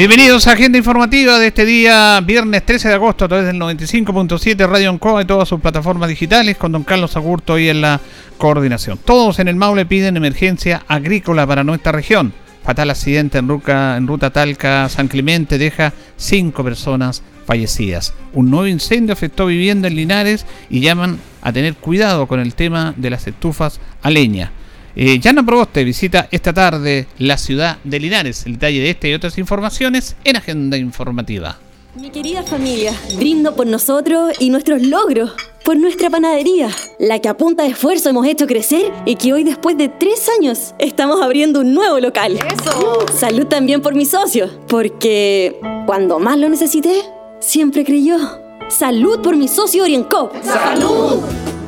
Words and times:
Bienvenidos 0.00 0.46
a 0.46 0.52
Agenda 0.52 0.78
Informativa 0.78 1.38
de 1.38 1.48
este 1.48 1.66
día, 1.66 2.18
viernes 2.22 2.64
13 2.64 2.88
de 2.88 2.94
agosto, 2.94 3.26
a 3.26 3.28
través 3.28 3.46
del 3.46 3.56
95.7 3.56 4.66
Radio 4.66 4.88
Ancoa 4.88 5.20
y 5.20 5.26
todas 5.26 5.46
sus 5.46 5.60
plataformas 5.60 6.08
digitales, 6.08 6.56
con 6.56 6.72
don 6.72 6.84
Carlos 6.84 7.18
Agurto 7.18 7.52
hoy 7.52 7.68
en 7.68 7.82
la 7.82 8.00
coordinación. 8.38 8.98
Todos 9.04 9.40
en 9.40 9.48
el 9.48 9.56
Maule 9.56 9.84
piden 9.84 10.16
emergencia 10.16 10.84
agrícola 10.88 11.46
para 11.46 11.64
nuestra 11.64 11.92
región. 11.92 12.32
Fatal 12.64 12.88
accidente 12.88 13.36
en 13.36 13.48
ruta, 13.48 13.98
en 13.98 14.06
ruta 14.06 14.30
Talca 14.30 14.88
San 14.88 15.06
Clemente 15.06 15.58
deja 15.58 15.92
cinco 16.16 16.64
personas 16.64 17.22
fallecidas. 17.44 18.14
Un 18.32 18.48
nuevo 18.48 18.68
incendio 18.68 19.12
afectó 19.12 19.44
vivienda 19.44 19.88
en 19.88 19.96
Linares 19.96 20.46
y 20.70 20.80
llaman 20.80 21.18
a 21.42 21.52
tener 21.52 21.74
cuidado 21.74 22.26
con 22.26 22.40
el 22.40 22.54
tema 22.54 22.94
de 22.96 23.10
las 23.10 23.26
estufas 23.26 23.80
a 24.00 24.08
leña. 24.08 24.50
Eh, 24.96 25.18
Yana 25.20 25.44
Proboste 25.44 25.84
visita 25.84 26.28
esta 26.30 26.52
tarde 26.52 27.06
la 27.18 27.36
ciudad 27.36 27.78
de 27.84 28.00
Linares. 28.00 28.46
El 28.46 28.54
detalle 28.54 28.80
de 28.80 28.90
esta 28.90 29.08
y 29.08 29.14
otras 29.14 29.38
informaciones 29.38 30.16
en 30.24 30.36
Agenda 30.36 30.76
Informativa. 30.76 31.58
Mi 31.96 32.10
querida 32.10 32.44
familia, 32.44 32.92
brindo 33.16 33.56
por 33.56 33.66
nosotros 33.66 34.32
y 34.38 34.50
nuestros 34.50 34.80
logros, 34.82 35.32
por 35.64 35.76
nuestra 35.76 36.08
panadería, 36.08 36.68
la 37.00 37.18
que 37.18 37.28
a 37.28 37.36
punta 37.36 37.64
de 37.64 37.70
esfuerzo 37.70 38.10
hemos 38.10 38.26
hecho 38.26 38.46
crecer 38.46 38.92
y 39.06 39.16
que 39.16 39.32
hoy 39.32 39.42
después 39.42 39.76
de 39.76 39.88
tres 39.88 40.28
años 40.38 40.72
estamos 40.78 41.20
abriendo 41.20 41.60
un 41.60 41.74
nuevo 41.74 41.98
local. 41.98 42.38
¡Eso! 42.48 43.06
Salud 43.12 43.46
también 43.46 43.82
por 43.82 43.96
mis 43.96 44.10
socios, 44.10 44.52
porque 44.68 45.58
cuando 45.84 46.20
más 46.20 46.38
lo 46.38 46.48
necesité, 46.48 47.02
siempre 47.40 47.84
creyó. 47.84 48.18
Salud 48.68 49.20
por 49.20 49.36
mi 49.36 49.48
socio 49.48 49.82
Oriencop. 49.82 50.32
¡Salud! 50.44 51.20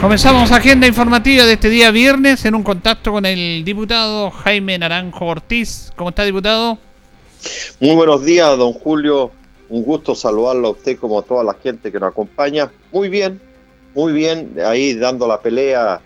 Comenzamos 0.00 0.52
agenda 0.52 0.86
informativa 0.86 1.44
de 1.44 1.54
este 1.54 1.68
día 1.70 1.90
viernes 1.90 2.44
en 2.44 2.54
un 2.54 2.62
contacto 2.62 3.10
con 3.10 3.26
el 3.26 3.64
diputado 3.64 4.30
Jaime 4.30 4.78
Naranjo 4.78 5.26
Ortiz. 5.26 5.92
¿Cómo 5.96 6.10
está, 6.10 6.22
diputado? 6.22 6.78
Muy 7.80 7.96
buenos 7.96 8.24
días, 8.24 8.56
don 8.56 8.74
Julio. 8.74 9.32
Un 9.68 9.82
gusto 9.82 10.14
saludarlo 10.14 10.68
a 10.68 10.70
usted 10.70 10.96
como 10.98 11.18
a 11.18 11.22
toda 11.22 11.42
la 11.42 11.54
gente 11.54 11.90
que 11.90 11.98
nos 11.98 12.10
acompaña. 12.10 12.70
Muy 12.92 13.08
bien, 13.08 13.40
muy 13.92 14.12
bien, 14.12 14.54
ahí 14.64 14.94
dando 14.94 15.26
la 15.26 15.40
pelea 15.40 16.00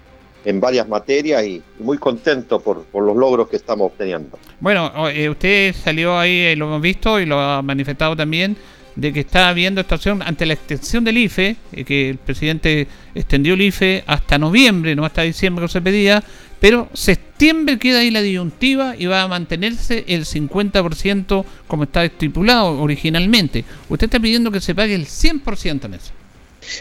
en 0.46 0.58
varias 0.58 0.88
materias 0.88 1.44
y 1.44 1.62
muy 1.78 1.98
contento 1.98 2.60
por, 2.60 2.86
los 2.94 3.16
logros 3.16 3.50
que 3.50 3.56
estamos 3.56 3.88
obteniendo. 3.92 4.38
Bueno, 4.58 4.90
eh, 5.10 5.28
usted 5.28 5.74
salió 5.74 6.18
ahí, 6.18 6.40
eh, 6.40 6.56
lo 6.56 6.64
hemos 6.64 6.80
visto 6.80 7.20
y 7.20 7.26
lo 7.26 7.38
ha 7.38 7.60
manifestado 7.60 8.16
también, 8.16 8.56
de 8.96 9.12
que 9.12 9.20
está 9.20 9.48
habiendo 9.48 9.80
estación 9.80 10.22
ante 10.22 10.46
la 10.46 10.54
extensión 10.54 11.04
del 11.04 11.18
IFE, 11.18 11.56
eh, 11.72 11.84
que 11.84 12.10
el 12.10 12.18
presidente 12.18 12.86
extendió 13.14 13.54
el 13.54 13.62
IFE 13.62 14.04
hasta 14.06 14.38
noviembre, 14.38 14.94
no 14.94 15.04
hasta 15.04 15.22
diciembre 15.22 15.64
que 15.66 15.72
se 15.72 15.80
pedía, 15.80 16.22
pero 16.60 16.88
septiembre 16.92 17.78
queda 17.78 18.00
ahí 18.00 18.10
la 18.10 18.22
disyuntiva 18.22 18.94
y 18.96 19.06
va 19.06 19.22
a 19.22 19.28
mantenerse 19.28 20.04
el 20.06 20.24
50% 20.24 21.44
como 21.66 21.84
está 21.84 22.04
estipulado 22.04 22.80
originalmente. 22.80 23.64
Usted 23.88 24.04
está 24.04 24.20
pidiendo 24.20 24.50
que 24.50 24.60
se 24.60 24.74
pague 24.74 24.94
el 24.94 25.06
100% 25.06 25.86
en 25.86 25.94
eso. 25.94 26.12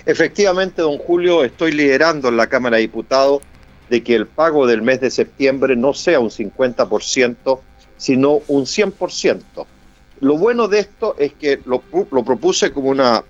Efectivamente, 0.05 0.83
don 0.83 0.97
Julio, 0.99 1.43
estoy 1.43 1.71
liderando 1.71 2.29
en 2.29 2.37
la 2.37 2.47
Cámara 2.47 2.77
de 2.77 2.83
Diputados 2.83 3.41
de 3.89 4.03
que 4.03 4.15
el 4.15 4.27
pago 4.27 4.67
del 4.67 4.81
mes 4.81 5.01
de 5.01 5.09
septiembre 5.09 5.75
no 5.75 5.93
sea 5.93 6.19
un 6.19 6.29
50%, 6.29 7.59
sino 7.97 8.41
un 8.47 8.65
100%. 8.65 9.65
Lo 10.21 10.37
bueno 10.37 10.67
de 10.67 10.79
esto 10.79 11.15
es 11.17 11.33
que 11.33 11.59
lo, 11.65 11.81
propuse 11.81 12.71
como 12.71 12.89
una 12.89 13.23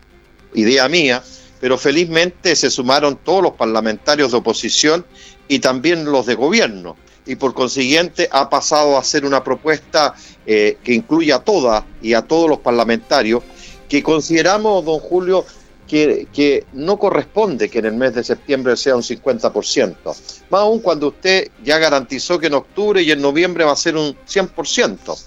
idea 0.54 0.90
mía, 0.90 1.24
pero 1.62 1.78
felizmente 1.78 2.54
se 2.56 2.70
sumaron 2.70 3.16
todos 3.16 3.42
los 3.42 3.54
parlamentarios 3.54 4.32
de 4.32 4.38
oposición 4.38 5.06
y 5.48 5.60
también 5.60 6.04
los 6.04 6.26
de 6.26 6.36
gobierno. 6.36 6.98
Y 7.26 7.36
por 7.36 7.54
consiguiente 7.54 8.28
ha 8.30 8.50
pasado 8.50 8.98
a 8.98 9.04
ser 9.06 9.26
una 9.26 9.42
propuesta 9.42 10.16
eh, 10.46 10.78
que 10.84 10.94
incluye 10.94 11.32
a 11.32 11.40
todas 11.40 11.86
y 12.02 12.14
a 12.14 12.24
todos 12.24 12.50
los 12.50 12.60
parlamentarios, 12.60 13.42
que 13.88 14.04
consideramos, 14.04 14.84
don 14.84 15.00
Julio, 15.00 15.46
que, 15.88 16.28
que, 16.34 16.66
no 16.74 16.98
corresponde 16.98 17.70
que 17.70 17.80
en 17.80 17.86
el 17.86 17.94
mes 17.94 18.16
de 18.16 18.24
septiembre 18.24 18.76
sea 18.76 18.98
un 18.98 19.02
50%. 19.02 19.96
Más 20.06 20.62
aún 20.62 20.80
cuando 20.80 21.10
usted 21.10 21.50
ya 21.64 21.78
garantizó 21.78 22.38
que 22.38 22.48
en 22.48 22.56
octubre 22.56 23.02
y 23.02 23.12
en 23.12 23.22
noviembre 23.22 23.64
va 23.64 23.74
a 23.74 23.78
ser 23.78 23.96
un 23.96 24.16
100%. 24.26 25.18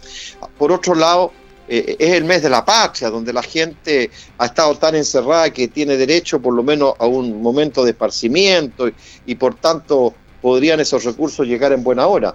Por 0.59 0.73
otro 0.73 0.95
lado, 0.95 1.33
eh, 1.67 1.97
es 1.99 2.13
el 2.13 2.25
mes 2.25 2.43
de 2.43 2.51
la 2.51 2.65
patria, 2.65 3.11
donde 3.11 3.33
la 3.33 3.43
gente 3.43 4.11
ha 4.39 4.47
estado 4.47 4.77
tan 4.77 4.95
encerrada 4.95 5.51
que 5.51 5.69
tiene 5.69 5.97
derecho 5.97 6.41
por 6.41 6.55
lo 6.55 6.63
menos 6.63 6.95
a 6.99 7.07
un 7.07 7.41
momento 7.41 7.85
de 7.85 7.93
esparcimiento 7.93 8.91
y, 9.27 9.35
por 9.35 9.55
tanto 9.55 10.15
podrían 10.43 10.79
esos 10.81 11.05
recursos 11.05 11.47
llegar 11.47 11.73
en 11.73 11.83
buena 11.83 12.07
hora. 12.07 12.35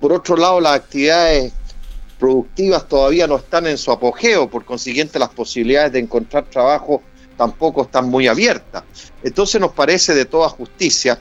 Por 0.00 0.12
otro 0.12 0.36
lado, 0.36 0.60
las 0.60 0.74
actividades 0.74 1.52
productivas 2.18 2.88
todavía 2.88 3.28
no 3.28 3.36
están 3.36 3.68
en 3.68 3.78
su 3.78 3.92
apogeo, 3.92 4.50
por 4.50 4.64
consiguiente 4.64 5.18
las 5.18 5.28
posibilidades 5.28 5.92
de 5.92 6.00
encontrar 6.00 6.46
trabajo 6.46 7.02
tampoco 7.36 7.82
están 7.82 8.08
muy 8.08 8.26
abiertas. 8.26 8.82
Entonces 9.22 9.60
nos 9.60 9.72
parece 9.72 10.14
de 10.14 10.24
toda 10.24 10.48
justicia 10.48 11.20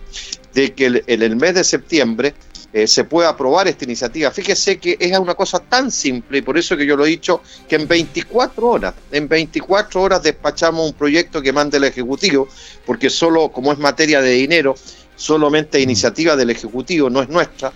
de 0.54 0.74
que 0.74 1.04
en 1.06 1.22
el 1.22 1.36
mes 1.36 1.54
de 1.54 1.64
septiembre 1.64 2.34
eh, 2.76 2.88
se 2.88 3.06
pueda 3.06 3.30
aprobar 3.30 3.70
esta 3.70 3.86
iniciativa. 3.86 4.30
Fíjese 4.32 4.80
que 4.80 4.98
es 5.00 5.18
una 5.18 5.34
cosa 5.34 5.60
tan 5.60 5.90
simple, 5.90 6.40
y 6.40 6.42
por 6.42 6.58
eso 6.58 6.76
que 6.76 6.86
yo 6.86 6.98
lo 6.98 7.06
he 7.06 7.10
dicho, 7.10 7.42
que 7.70 7.78
en 7.78 7.88
24 7.88 8.68
horas, 8.68 8.94
en 9.14 9.30
24 9.30 10.02
horas 10.02 10.22
despachamos 10.22 10.86
un 10.86 10.94
proyecto 10.94 11.42
que 11.42 11.54
mande 11.54 11.78
el 11.78 11.86
Ejecutivo, 11.86 12.50
porque 12.86 13.10
solo, 13.10 13.48
como 13.48 13.72
es 13.72 13.80
materia 13.80 14.20
de 14.20 14.32
dinero, 14.32 14.76
solamente 15.16 15.80
iniciativa 15.80 16.36
del 16.36 16.50
Ejecutivo, 16.50 17.10
no 17.10 17.22
es 17.22 17.30
nuestra. 17.30 17.72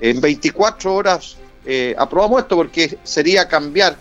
En 0.00 0.20
24 0.20 0.94
horas 0.94 1.36
eh, 1.66 1.96
aprobamos 1.98 2.42
esto 2.42 2.54
porque 2.54 2.96
sería 3.02 3.48
cambiar 3.48 3.98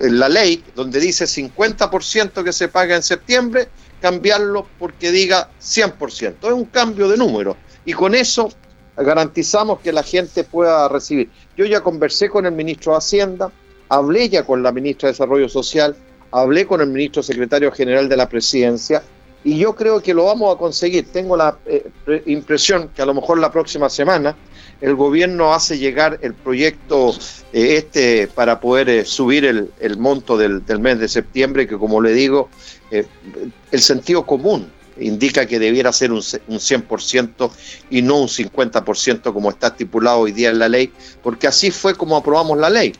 la 0.00 0.28
ley 0.28 0.62
donde 0.76 1.00
dice 1.00 1.24
50% 1.24 2.44
que 2.44 2.52
se 2.52 2.68
paga 2.68 2.94
en 2.94 3.02
septiembre, 3.02 3.68
cambiarlo 4.02 4.68
porque 4.78 5.10
diga 5.10 5.48
100%. 5.62 6.34
Es 6.42 6.52
un 6.52 6.66
cambio 6.66 7.08
de 7.08 7.16
número. 7.16 7.56
Y 7.86 7.94
con 7.94 8.14
eso 8.14 8.52
garantizamos 8.98 9.80
que 9.80 9.92
la 9.92 10.02
gente 10.02 10.44
pueda 10.44 10.88
recibir. 10.88 11.30
Yo 11.56 11.64
ya 11.64 11.80
conversé 11.80 12.28
con 12.28 12.46
el 12.46 12.52
ministro 12.52 12.92
de 12.92 12.98
Hacienda, 12.98 13.52
hablé 13.88 14.28
ya 14.28 14.44
con 14.44 14.62
la 14.62 14.72
ministra 14.72 15.08
de 15.08 15.12
Desarrollo 15.12 15.48
Social, 15.48 15.96
hablé 16.30 16.66
con 16.66 16.80
el 16.80 16.88
ministro 16.88 17.22
secretario 17.22 17.72
general 17.72 18.08
de 18.08 18.16
la 18.16 18.28
presidencia 18.28 19.02
y 19.44 19.58
yo 19.58 19.74
creo 19.74 20.02
que 20.02 20.14
lo 20.14 20.24
vamos 20.24 20.54
a 20.54 20.58
conseguir. 20.58 21.06
Tengo 21.12 21.36
la 21.36 21.58
eh, 21.66 21.90
impresión 22.26 22.90
que 22.94 23.02
a 23.02 23.06
lo 23.06 23.14
mejor 23.14 23.38
la 23.38 23.52
próxima 23.52 23.88
semana 23.88 24.36
el 24.80 24.94
gobierno 24.94 25.54
hace 25.54 25.78
llegar 25.78 26.18
el 26.22 26.34
proyecto 26.34 27.10
eh, 27.52 27.76
este 27.76 28.28
para 28.28 28.60
poder 28.60 28.88
eh, 28.88 29.04
subir 29.04 29.44
el, 29.44 29.96
monto 29.96 30.36
del, 30.36 30.62
mes 30.80 30.98
de 30.98 31.08
septiembre, 31.08 31.66
que 31.66 31.78
como 31.78 32.00
le 32.00 32.12
digo, 32.12 32.48
el 32.90 33.80
sentido 33.80 34.24
común 34.24 34.70
indica 35.00 35.46
que 35.46 35.58
debiera 35.58 35.92
ser 35.92 36.12
un, 36.12 36.22
un 36.48 36.58
100% 36.58 37.50
y 37.90 38.02
no 38.02 38.20
un 38.20 38.28
50% 38.28 39.32
como 39.32 39.50
está 39.50 39.68
estipulado 39.68 40.20
hoy 40.20 40.32
día 40.32 40.50
en 40.50 40.58
la 40.58 40.68
ley, 40.68 40.92
porque 41.22 41.46
así 41.46 41.70
fue 41.70 41.94
como 41.94 42.16
aprobamos 42.16 42.58
la 42.58 42.70
ley. 42.70 42.92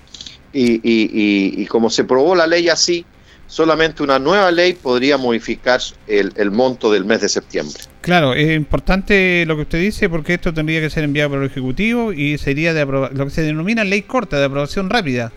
Y, 0.52 0.76
y, 0.76 1.62
y, 1.62 1.66
como 1.66 1.90
se 1.90 2.02
aprobó 2.02 2.34
la 2.34 2.46
ley 2.46 2.70
así, 2.70 3.04
solamente 3.46 4.02
una 4.02 4.18
nueva 4.18 4.50
ley 4.50 4.72
podría 4.72 5.18
modificar 5.18 5.78
el, 6.06 6.32
el, 6.36 6.50
monto 6.50 6.90
del 6.90 7.04
mes 7.04 7.20
de 7.20 7.28
septiembre. 7.28 7.78
Claro, 8.00 8.32
es 8.32 8.56
importante 8.56 9.44
lo 9.46 9.56
que 9.56 9.62
usted 9.62 9.80
dice 9.80 10.08
porque 10.08 10.34
esto 10.34 10.54
tendría 10.54 10.80
que 10.80 10.88
ser 10.88 11.04
enviado 11.04 11.30
por 11.30 11.40
el 11.40 11.46
Ejecutivo 11.50 12.14
y 12.14 12.38
sería 12.38 12.72
de 12.72 12.86
lo 12.86 13.10
que 13.10 13.30
se 13.30 13.42
denomina 13.42 13.84
ley 13.84 14.02
corta, 14.02 14.38
de 14.38 14.46
aprobación 14.46 14.88
rápida. 14.88 15.32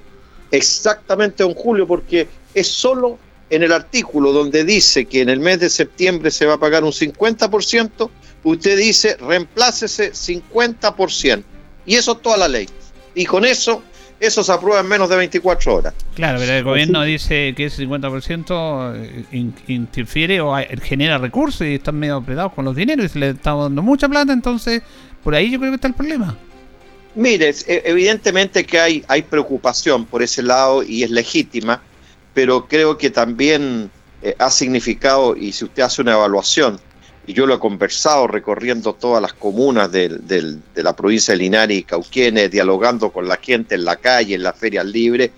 Exactamente, 0.52 1.44
don 1.44 1.54
Julio, 1.54 1.88
porque 1.88 2.28
es 2.54 2.68
solo 2.68 3.18
en 3.52 3.64
el 3.64 3.72
artículo 3.72 4.32
donde 4.32 4.64
dice 4.64 5.06
que 5.06 5.22
en 5.22 5.30
el 5.30 5.40
mes 5.40 5.60
de 5.60 5.70
septiembre 5.70 6.32
se 6.32 6.46
va 6.46 6.56
a 6.56 6.58
pagar 6.58 6.84
un 6.84 6.92
50%, 6.92 8.10
usted 8.44 8.78
dice 8.78 9.18
reemplácese 9.18 10.14
50%. 10.14 11.44
Y 11.86 11.96
eso 11.96 12.14
es 12.14 12.22
toda 12.22 12.38
la 12.38 12.48
ley. 12.48 12.68
Y 13.14 13.26
con 13.26 13.46
eso 13.46 13.84
eso 14.22 14.44
se 14.44 14.52
aprueba 14.52 14.82
en 14.82 14.88
menos 14.88 15.10
de 15.10 15.16
24 15.16 15.76
horas. 15.76 15.94
Claro, 16.14 16.38
pero 16.40 16.54
el 16.54 16.64
gobierno 16.64 17.02
dice 17.02 17.54
que 17.58 17.66
ese 17.66 17.88
50% 17.88 18.94
eh, 19.32 19.52
interfiere 19.68 20.40
o 20.42 20.56
genera 20.84 21.18
recursos 21.18 21.66
y 21.66 21.76
están 21.76 21.96
medio 21.98 22.18
apretados 22.18 22.54
con 22.54 22.64
los 22.64 22.76
dineros 22.76 23.08
y 23.08 23.10
se 23.10 23.20
le 23.20 23.30
está 23.32 23.56
dando 23.56 23.82
mucha 23.82 24.08
plata, 24.08 24.32
entonces 24.32 24.84
por 25.24 25.34
ahí 25.34 25.50
yo 25.50 25.58
creo 25.58 25.72
que 25.72 25.76
está 25.76 25.88
el 25.88 25.96
problema. 25.96 26.38
Mire, 27.16 27.50
e, 27.50 27.82
evidentemente 27.86 28.64
que 28.64 28.80
hay, 28.80 29.04
hay 29.08 29.24
preocupación 29.24 30.06
por 30.06 30.22
ese 30.22 30.44
lado 30.44 30.84
y 30.84 31.02
es 31.02 31.10
legítima, 31.10 31.82
pero 32.34 32.68
creo 32.68 32.98
que 32.98 33.10
también 33.10 33.92
eh, 34.22 34.36
ha 34.40 34.50
significado, 34.50 35.36
y 35.36 35.52
si 35.52 35.66
usted 35.66 35.84
hace 35.84 36.02
una 36.02 36.14
evaluación, 36.14 36.80
y 37.28 37.34
yo 37.34 37.46
lo 37.46 37.56
he 37.56 37.60
conversado 37.60 38.28
recorriendo 38.28 38.94
todas 38.94 39.22
las 39.22 39.34
comunas 39.34 39.92
de 39.92 40.60
la 40.76 40.96
provincia 40.96 41.34
de 41.34 41.40
Linares 41.40 41.78
y 41.78 41.84
Cauquienes, 41.84 42.50
dialogando 42.50 43.12
con 43.12 43.28
la 43.28 43.38
gente 43.38 43.76
en 43.76 43.86
la 43.86 43.98
calle, 43.98 44.36
en 44.36 44.44
las 44.44 44.58
ferias 44.58 44.86
libres, 44.86 45.32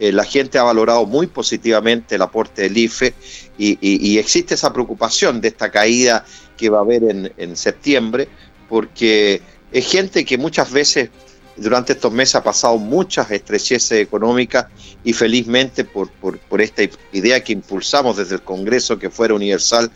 eh, 0.00 0.12
la 0.12 0.24
gente 0.24 0.58
ha 0.58 0.62
valorado 0.62 1.06
muy 1.06 1.26
positivamente 1.26 2.14
el 2.14 2.22
aporte 2.22 2.62
del 2.62 2.76
IFE 2.76 3.14
y, 3.58 4.18
existe 4.18 4.54
esa 4.54 4.72
preocupación 4.72 5.40
de 5.40 5.48
esta 5.48 5.70
caída 5.70 6.24
que 6.56 6.70
va 6.70 6.78
a 6.78 6.82
haber 6.82 7.02
en, 7.36 7.56
septiembre, 7.56 8.28
porque 8.68 9.42
es 9.72 9.90
gente 9.90 10.24
que 10.24 10.38
muchas 10.38 10.70
veces 10.70 11.10
durante 11.58 11.92
estos 11.92 12.12
meses 12.12 12.36
ha 12.36 12.42
pasado 12.42 12.78
muchas 12.78 13.30
estrecheces 13.30 13.92
económicas 13.92 14.66
y 15.04 15.12
felizmente 15.12 15.84
por, 15.84 16.10
por, 16.10 16.60
esta 16.60 16.82
idea 17.12 17.42
que 17.42 17.52
impulsamos 17.52 18.16
desde 18.16 18.36
el 18.36 18.42
Congreso 18.42 18.98
que 18.98 19.10
fuera 19.10 19.34
universal, 19.34 19.90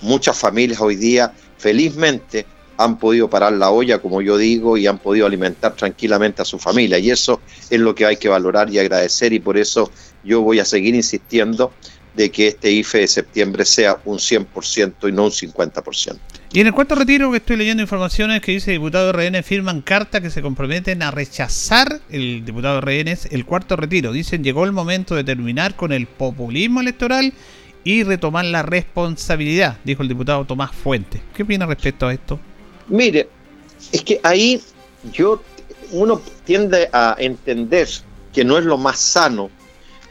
muchas 0.00 0.36
familias 0.36 0.80
hoy 0.80 0.96
día 0.96 1.32
felizmente 1.58 2.46
han 2.78 2.98
podido 2.98 3.30
parar 3.30 3.54
la 3.54 3.70
olla, 3.70 4.00
como 4.00 4.20
yo 4.20 4.36
digo, 4.36 4.76
y 4.76 4.86
han 4.86 4.98
podido 4.98 5.26
alimentar 5.26 5.74
tranquilamente 5.74 6.42
a 6.42 6.44
su 6.44 6.58
familia. 6.58 6.98
Y 6.98 7.10
eso 7.10 7.40
es 7.70 7.80
lo 7.80 7.94
que 7.94 8.04
hay 8.04 8.18
que 8.18 8.28
valorar 8.28 8.70
y 8.70 8.78
agradecer 8.78 9.32
y 9.32 9.40
por 9.40 9.56
eso 9.56 9.90
yo 10.22 10.42
voy 10.42 10.60
a 10.60 10.64
seguir 10.64 10.94
insistiendo 10.94 11.72
de 12.14 12.30
que 12.30 12.48
este 12.48 12.70
IFE 12.70 13.00
de 13.00 13.08
septiembre 13.08 13.64
sea 13.64 13.98
un 14.04 14.18
100% 14.18 15.08
y 15.08 15.12
no 15.12 15.24
un 15.24 15.30
50%. 15.30 16.18
Y 16.56 16.60
en 16.60 16.68
el 16.68 16.72
cuarto 16.72 16.94
retiro 16.94 17.30
que 17.30 17.36
estoy 17.36 17.58
leyendo 17.58 17.82
informaciones 17.82 18.40
que 18.40 18.52
dice 18.52 18.70
diputado 18.70 19.12
de 19.12 19.28
RN 19.28 19.42
firman 19.42 19.82
carta 19.82 20.22
que 20.22 20.30
se 20.30 20.40
comprometen 20.40 21.02
a 21.02 21.10
rechazar 21.10 22.00
el 22.08 22.46
diputado 22.46 22.80
RN 22.80 23.14
el 23.30 23.44
cuarto 23.44 23.76
retiro. 23.76 24.10
Dicen 24.10 24.42
llegó 24.42 24.64
el 24.64 24.72
momento 24.72 25.14
de 25.14 25.22
terminar 25.22 25.76
con 25.76 25.92
el 25.92 26.06
populismo 26.06 26.80
electoral 26.80 27.34
y 27.84 28.04
retomar 28.04 28.46
la 28.46 28.62
responsabilidad, 28.62 29.76
dijo 29.84 30.00
el 30.00 30.08
diputado 30.08 30.46
Tomás 30.46 30.74
Fuentes. 30.74 31.20
¿Qué 31.34 31.42
opina 31.42 31.66
respecto 31.66 32.06
a 32.06 32.14
esto? 32.14 32.40
Mire, 32.88 33.28
es 33.92 34.00
que 34.00 34.18
ahí 34.22 34.58
yo, 35.12 35.42
uno 35.90 36.22
tiende 36.46 36.88
a 36.90 37.16
entender 37.18 37.86
que 38.32 38.46
no 38.46 38.56
es 38.56 38.64
lo 38.64 38.78
más 38.78 38.98
sano, 38.98 39.50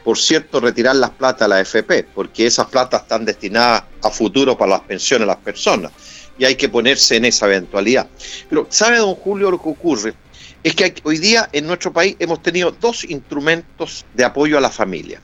por 0.04 0.16
cierto, 0.16 0.60
retirar 0.60 0.94
las 0.94 1.10
plata 1.10 1.46
a 1.46 1.48
la 1.48 1.60
FP, 1.60 2.04
porque 2.14 2.46
esas 2.46 2.66
platas 2.66 3.02
están 3.02 3.24
destinadas 3.24 3.82
a 4.00 4.10
futuro 4.10 4.56
para 4.56 4.70
las 4.70 4.82
pensiones 4.82 5.26
de 5.26 5.34
las 5.34 5.42
personas 5.42 5.90
y 6.38 6.44
hay 6.44 6.56
que 6.56 6.68
ponerse 6.68 7.16
en 7.16 7.24
esa 7.24 7.46
eventualidad. 7.46 8.08
Pero, 8.48 8.66
¿sabe, 8.70 8.98
don 8.98 9.14
Julio, 9.14 9.50
lo 9.50 9.60
que 9.60 9.68
ocurre? 9.68 10.14
Es 10.62 10.74
que 10.74 10.94
hoy 11.04 11.18
día 11.18 11.48
en 11.52 11.66
nuestro 11.66 11.92
país 11.92 12.16
hemos 12.18 12.42
tenido 12.42 12.72
dos 12.72 13.04
instrumentos 13.04 14.04
de 14.14 14.24
apoyo 14.24 14.58
a 14.58 14.60
la 14.60 14.70
familia. 14.70 15.20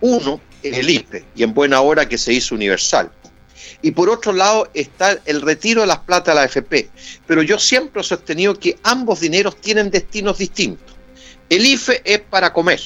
Uno 0.00 0.40
el 0.62 0.90
IPE 0.90 1.24
y 1.34 1.42
en 1.42 1.54
buena 1.54 1.80
hora 1.80 2.08
que 2.08 2.18
se 2.18 2.32
hizo 2.32 2.54
universal. 2.54 3.10
Y 3.82 3.92
por 3.92 4.08
otro 4.08 4.32
lado 4.32 4.68
está 4.74 5.18
el 5.24 5.42
retiro 5.42 5.82
de 5.82 5.86
las 5.86 5.98
plata 5.98 6.32
de 6.32 6.34
la 6.36 6.42
AFP. 6.42 6.90
Pero 7.26 7.42
yo 7.42 7.58
siempre 7.58 8.00
he 8.00 8.04
sostenido 8.04 8.58
que 8.58 8.78
ambos 8.82 9.20
dineros 9.20 9.60
tienen 9.60 9.90
destinos 9.90 10.38
distintos. 10.38 10.96
El 11.48 11.64
IFE 11.64 12.02
es 12.04 12.20
para 12.20 12.52
comer, 12.52 12.80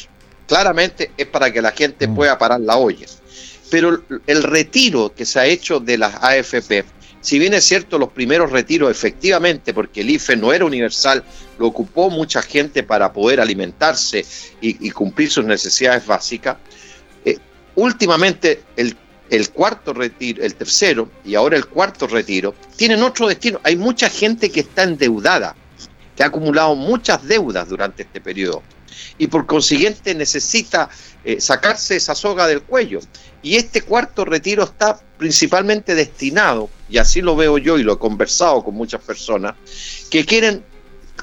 claramente 0.46 1.12
es 1.16 1.26
para 1.26 1.52
que 1.52 1.62
la 1.62 1.72
gente 1.72 2.06
mm. 2.06 2.14
pueda 2.14 2.38
parar 2.38 2.60
la 2.60 2.76
olla. 2.76 3.06
Pero 3.70 4.02
el 4.26 4.42
retiro 4.42 5.14
que 5.14 5.24
se 5.24 5.38
ha 5.38 5.46
hecho 5.46 5.80
de 5.80 5.96
las 5.96 6.14
AFP, 6.22 6.84
si 7.20 7.38
bien 7.38 7.54
es 7.54 7.64
cierto 7.64 7.98
los 7.98 8.10
primeros 8.10 8.50
retiros 8.50 8.90
efectivamente, 8.90 9.74
porque 9.74 10.00
el 10.00 10.10
IFE 10.10 10.36
no 10.36 10.52
era 10.52 10.64
universal, 10.64 11.24
lo 11.58 11.66
ocupó 11.66 12.10
mucha 12.10 12.42
gente 12.42 12.82
para 12.82 13.12
poder 13.12 13.40
alimentarse 13.40 14.24
y, 14.60 14.90
cumplir 14.90 15.30
sus 15.30 15.44
necesidades 15.44 16.06
básicas, 16.06 16.56
últimamente 17.74 18.62
el, 18.76 18.96
cuarto 19.50 19.92
retiro, 19.92 20.42
el 20.44 20.54
tercero 20.54 21.10
y 21.24 21.34
ahora 21.34 21.56
el 21.56 21.66
cuarto 21.66 22.06
retiro, 22.06 22.54
tienen 22.76 23.02
otro 23.02 23.28
destino. 23.28 23.60
Hay 23.62 23.76
mucha 23.76 24.08
gente 24.08 24.50
que 24.50 24.60
está 24.60 24.82
endeudada, 24.82 25.54
que 26.16 26.22
ha 26.22 26.26
acumulado 26.26 26.74
muchas 26.74 27.26
deudas 27.26 27.68
durante 27.68 28.02
este 28.02 28.20
periodo 28.20 28.62
y 29.18 29.26
por 29.28 29.46
consiguiente 29.46 30.14
necesita 30.14 30.88
eh, 31.24 31.40
sacarse 31.40 31.96
esa 31.96 32.14
soga 32.14 32.46
del 32.46 32.62
cuello. 32.62 33.00
Y 33.42 33.56
este 33.56 33.82
cuarto 33.82 34.24
retiro 34.24 34.64
está 34.64 35.00
principalmente 35.16 35.94
destinado, 35.94 36.68
y 36.88 36.98
así 36.98 37.20
lo 37.20 37.36
veo 37.36 37.58
yo 37.58 37.78
y 37.78 37.82
lo 37.82 37.94
he 37.94 37.98
conversado 37.98 38.62
con 38.62 38.74
muchas 38.74 39.02
personas, 39.02 39.54
que 40.10 40.24
quieren 40.24 40.62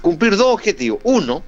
cumplir 0.01 0.35
dos 0.35 0.53
objetivos. 0.53 0.99
Uno, 1.03 1.43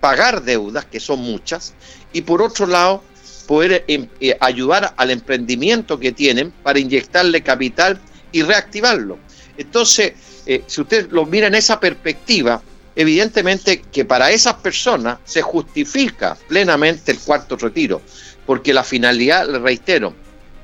pagar 0.00 0.42
deudas, 0.42 0.84
que 0.84 1.00
son 1.00 1.20
muchas, 1.20 1.74
y 2.12 2.22
por 2.22 2.42
otro 2.42 2.66
lado, 2.66 3.02
poder 3.46 3.84
em, 3.88 4.08
eh, 4.20 4.36
ayudar 4.40 4.94
al 4.96 5.10
emprendimiento 5.10 5.98
que 5.98 6.12
tienen 6.12 6.52
para 6.62 6.78
inyectarle 6.78 7.42
capital 7.42 7.98
y 8.32 8.42
reactivarlo. 8.42 9.18
Entonces, 9.56 10.12
eh, 10.46 10.62
si 10.66 10.80
usted 10.80 11.10
lo 11.10 11.26
mira 11.26 11.48
en 11.48 11.54
esa 11.54 11.80
perspectiva, 11.80 12.62
evidentemente 12.96 13.82
que 13.82 14.04
para 14.04 14.30
esas 14.30 14.54
personas 14.54 15.18
se 15.24 15.42
justifica 15.42 16.36
plenamente 16.48 17.12
el 17.12 17.18
cuarto 17.18 17.56
retiro, 17.56 18.02
porque 18.46 18.72
la 18.72 18.84
finalidad, 18.84 19.48
le 19.48 19.58
reitero, 19.58 20.14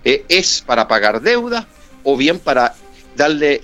eh, 0.05 0.25
es 0.29 0.63
para 0.65 0.89
pagar 0.89 1.21
deudas 1.21 1.67
o 2.03 2.17
bien 2.17 2.39
para 2.39 2.75
darle 3.17 3.63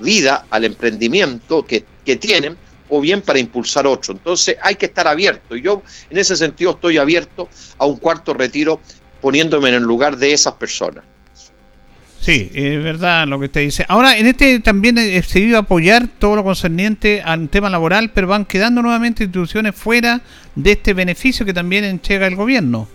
vida 0.00 0.46
al 0.48 0.64
emprendimiento 0.64 1.66
que, 1.66 1.84
que 2.04 2.14
tienen 2.14 2.56
o 2.88 3.00
bien 3.00 3.22
para 3.22 3.38
impulsar 3.38 3.86
otro. 3.86 4.14
Entonces 4.14 4.56
hay 4.62 4.76
que 4.76 4.86
estar 4.86 5.06
abierto. 5.08 5.56
Y 5.56 5.62
yo 5.62 5.82
en 6.10 6.18
ese 6.18 6.36
sentido 6.36 6.72
estoy 6.72 6.98
abierto 6.98 7.48
a 7.78 7.86
un 7.86 7.96
cuarto 7.96 8.34
retiro 8.34 8.80
poniéndome 9.20 9.70
en 9.70 9.76
el 9.76 9.82
lugar 9.82 10.16
de 10.16 10.32
esas 10.32 10.54
personas. 10.54 11.04
Sí, 12.26 12.50
es 12.54 12.82
verdad 12.82 13.24
lo 13.28 13.38
que 13.38 13.44
usted 13.44 13.60
dice. 13.60 13.84
Ahora, 13.86 14.18
en 14.18 14.26
este 14.26 14.58
también 14.58 14.96
se 15.22 15.38
iba 15.38 15.60
apoyar 15.60 16.08
todo 16.18 16.34
lo 16.34 16.42
concerniente 16.42 17.22
al 17.22 17.48
tema 17.48 17.70
laboral, 17.70 18.10
pero 18.12 18.26
van 18.26 18.44
quedando 18.44 18.82
nuevamente 18.82 19.22
instituciones 19.22 19.76
fuera 19.76 20.20
de 20.56 20.72
este 20.72 20.92
beneficio 20.92 21.46
que 21.46 21.54
también 21.54 21.84
entrega 21.84 22.26
el 22.26 22.34
gobierno. 22.34 22.88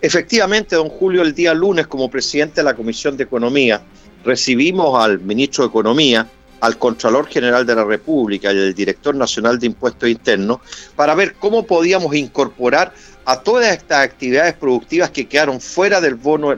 Efectivamente, 0.00 0.74
don 0.74 0.88
Julio, 0.88 1.20
el 1.20 1.34
día 1.34 1.52
lunes, 1.52 1.86
como 1.86 2.10
presidente 2.10 2.62
de 2.62 2.64
la 2.64 2.72
Comisión 2.72 3.14
de 3.18 3.24
Economía, 3.24 3.82
recibimos 4.24 5.04
al 5.04 5.20
ministro 5.20 5.64
de 5.64 5.68
Economía, 5.68 6.26
al 6.60 6.78
Contralor 6.78 7.26
General 7.26 7.66
de 7.66 7.74
la 7.74 7.84
República 7.84 8.54
y 8.54 8.56
al 8.56 8.72
Director 8.72 9.14
Nacional 9.14 9.58
de 9.58 9.66
Impuestos 9.66 10.08
Internos 10.08 10.60
para 10.96 11.14
ver 11.14 11.34
cómo 11.34 11.66
podíamos 11.66 12.14
incorporar 12.14 12.94
a 13.26 13.38
todas 13.38 13.76
estas 13.76 13.98
actividades 14.02 14.54
productivas 14.54 15.10
que 15.10 15.26
quedaron 15.26 15.60
fuera 15.60 16.00
del 16.00 16.14
bono 16.14 16.56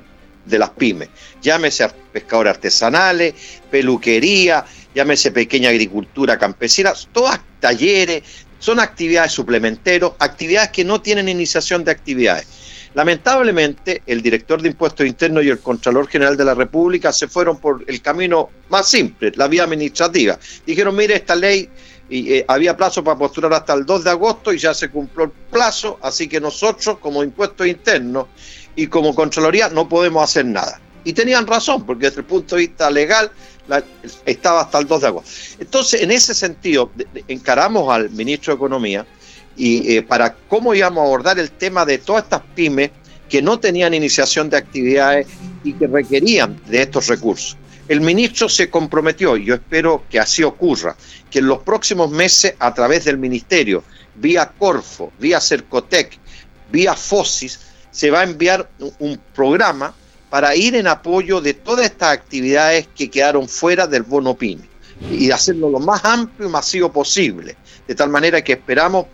de 0.49 0.59
las 0.59 0.71
pymes. 0.71 1.09
Llámese 1.43 1.88
pescadores 2.12 2.55
artesanales, 2.55 3.35
peluquería, 3.71 4.64
llámese 4.95 5.31
pequeña 5.31 5.71
agricultura 5.71 6.38
campesina, 6.38 6.93
todas 7.12 7.40
talleres, 7.61 8.23
son 8.59 8.81
actividades 8.81 9.33
suplementeros, 9.33 10.14
actividades 10.19 10.71
que 10.71 10.85
no 10.85 11.00
tienen 11.00 11.28
iniciación 11.28 11.85
de 11.85 11.93
actividades. 11.93 12.47
Lamentablemente, 12.95 14.02
el 14.07 14.23
director 14.23 14.61
de 14.61 14.71
Impuestos 14.71 15.07
Internos 15.07 15.45
y 15.45 15.50
el 15.50 15.61
Contralor 15.61 16.09
General 16.09 16.37
de 16.37 16.45
la 16.45 16.55
República 16.55 17.12
se 17.12 17.28
fueron 17.28 17.59
por 17.59 17.85
el 17.87 18.00
camino 18.00 18.50
más 18.71 18.88
simple, 18.88 19.31
la 19.37 19.47
vía 19.47 19.64
administrativa. 19.64 20.38
Dijeron, 20.67 20.97
mire, 20.97 21.14
esta 21.14 21.37
ley 21.37 21.69
eh, 22.11 22.45
había 22.49 22.76
plazo 22.76 23.05
para 23.05 23.19
postular 23.19 23.52
hasta 23.52 23.75
el 23.75 23.85
2 23.85 24.05
de 24.05 24.11
agosto 24.11 24.52
y 24.52 24.59
ya 24.59 24.73
se 24.73 24.88
cumplió 24.88 25.26
el 25.26 25.31
plazo, 25.31 25.99
así 26.02 26.26
que 26.26 26.40
nosotros 26.40 26.99
como 26.99 27.23
impuestos 27.23 27.67
internos 27.67 28.28
y 28.78 28.87
como 28.87 29.12
Contraloría 29.12 29.68
no 29.70 29.88
podemos 29.88 30.23
hacer 30.23 30.47
nada. 30.47 30.80
Y 31.02 31.12
tenían 31.12 31.49
razón, 31.49 31.85
porque 31.85 32.06
desde 32.06 32.20
el 32.20 32.26
punto 32.26 32.54
de 32.54 32.61
vista 32.61 32.88
legal 32.88 33.28
estaba 34.25 34.61
hasta 34.61 34.78
el 34.78 34.87
2 34.87 35.00
de 35.00 35.06
agosto. 35.08 35.30
Entonces, 35.58 36.00
en 36.00 36.12
ese 36.12 36.32
sentido, 36.32 36.92
encaramos 37.26 37.92
al 37.92 38.08
ministro 38.11 38.52
de 38.52 38.56
Economía 38.56 39.04
y 39.56 39.97
eh, 39.97 40.02
para 40.02 40.32
cómo 40.32 40.75
íbamos 40.75 41.02
a 41.02 41.06
abordar 41.06 41.40
el 41.40 41.50
tema 41.50 41.85
de 41.85 41.99
todas 41.99 42.23
estas 42.23 42.42
pymes 42.54 42.92
que 43.28 43.42
no 43.42 43.58
tenían 43.58 43.94
iniciación 43.94 44.49
de 44.49 44.58
actividades 44.58 45.26
y 45.64 45.73
que 45.73 45.88
requerían 45.88 46.61
de 46.68 46.82
estos 46.82 47.08
recursos. 47.08 47.56
El 47.88 48.00
ministro 48.00 48.49
se 48.49 48.70
comprometió, 48.70 49.37
y 49.37 49.47
yo 49.47 49.54
espero 49.54 50.04
que 50.08 50.20
así 50.20 50.44
ocurra, 50.44 50.97
que 51.28 51.40
en 51.40 51.49
los 51.49 51.64
próximos 51.64 52.12
meses, 52.12 52.54
a 52.61 52.73
través 52.73 53.06
del 53.06 53.18
ministerio, 53.18 53.82
vía 54.14 54.52
Corfo, 54.56 55.11
vía 55.18 55.40
Cercotec, 55.40 56.16
vía 56.70 56.94
FOSIS, 56.94 57.58
se 57.90 58.11
va 58.11 58.21
a 58.21 58.25
enviar 58.25 58.68
un 58.99 59.18
programa 59.35 59.95
para 60.30 60.54
ir 60.54 60.75
en 60.75 60.87
apoyo 60.87 61.40
de 61.40 61.54
todas 61.54 61.87
estas 61.87 62.12
actividades 62.12 62.88
que 62.95 63.11
quedaron 63.11 63.49
fuera 63.49 63.87
del 63.87 64.02
bono 64.02 64.35
PYME 64.35 64.68
y 65.11 65.30
hacerlo 65.30 65.71
lo 65.71 65.78
más 65.78 66.04
amplio 66.04 66.49
y 66.49 66.52
masivo 66.52 66.92
posible, 66.92 67.57
de 67.87 67.95
tal 67.95 68.11
manera 68.11 68.42
que 68.42 68.52
esperamos 68.52 69.07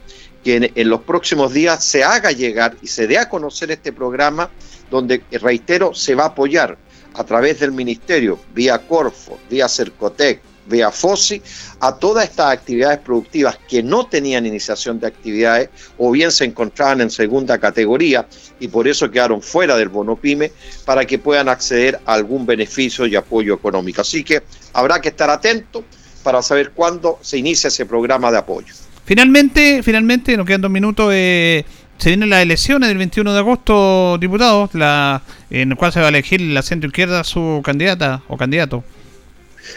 que 0.43 0.71
en, 0.75 0.89
los 0.89 1.01
próximos 1.03 1.53
días 1.53 1.85
se 1.85 2.05
haga 2.05 2.31
llegar 2.31 2.77
y 2.83 2.87
se 2.87 3.07
dé 3.07 3.19
a 3.19 3.29
conocer 3.29 3.71
este 3.71 3.93
programa 3.93 4.51
donde, 4.91 5.23
reitero, 5.31 5.95
se 5.95 6.15
va 6.15 6.25
a 6.25 6.29
apoyar 6.29 6.77
a 7.15 7.25
través 7.25 7.61
del 7.61 7.73
ministerio, 7.73 8.39
vía 8.55 8.79
Corfo, 8.79 9.39
vía 9.49 9.69
Cercotec, 9.69 10.43
vía 10.67 10.91
FOSI, 10.91 11.43
a 11.81 11.97
todas 11.97 12.25
estas 12.25 12.53
actividades 12.53 12.99
productivas 12.99 13.59
que 13.69 13.83
no 13.83 14.07
tenían 14.07 14.47
iniciación 14.47 14.99
de 14.99 15.07
actividades 15.07 15.71
o 15.99 16.11
bien 16.11 16.31
se 16.31 16.45
encontraban 16.45 17.01
en 17.01 17.11
segunda 17.11 17.59
categoría 17.59 18.27
y 18.61 18.69
por 18.69 18.89
eso 18.89 19.11
quedaron 19.11 19.43
fuera 19.43 19.77
del 19.77 19.89
bono 19.89 20.17
pyme 20.17 20.53
para 20.85 21.05
que 21.05 21.19
puedan 21.19 21.49
acceder 21.49 22.01
a 22.07 22.15
algún 22.15 22.47
beneficio 22.47 23.07
y 23.07 23.17
apoyo 23.17 23.55
económico. 23.55 24.01
Así 24.01 24.25
que 24.25 24.43
habrá 24.73 25.01
que 25.01 25.09
estar 25.09 25.31
atento 25.31 25.85
para 26.23 26.43
saber 26.43 26.71
cuándo 26.71 27.19
se 27.21 27.39
inicia 27.39 27.69
ese 27.69 27.87
programa 27.87 28.31
de 28.31 28.39
apoyo. 28.39 28.75
Finalmente, 29.05 29.83
finalmente, 29.83 30.37
nos 30.37 30.47
quedan 30.47 30.63
dos 30.63 30.71
minutos. 30.71 31.11
Eh, 31.13 31.65
se 31.99 32.09
vienen 32.11 32.31
las 32.31 32.43
elecciones 32.43 32.89
del 32.89 32.99
21 32.99 33.33
de 33.33 33.39
agosto, 33.39 34.19
diputados, 34.19 34.75
la, 34.75 35.23
en 35.51 35.71
el 35.71 35.77
cual 35.77 35.93
se 35.93 36.01
va 36.01 36.07
a 36.07 36.09
elegir 36.09 36.41
la 36.41 36.63
centro 36.63 36.89
izquierda 36.89 37.23
su 37.23 37.61
candidata 37.65 38.23
o 38.29 38.37
candidato. 38.37 38.83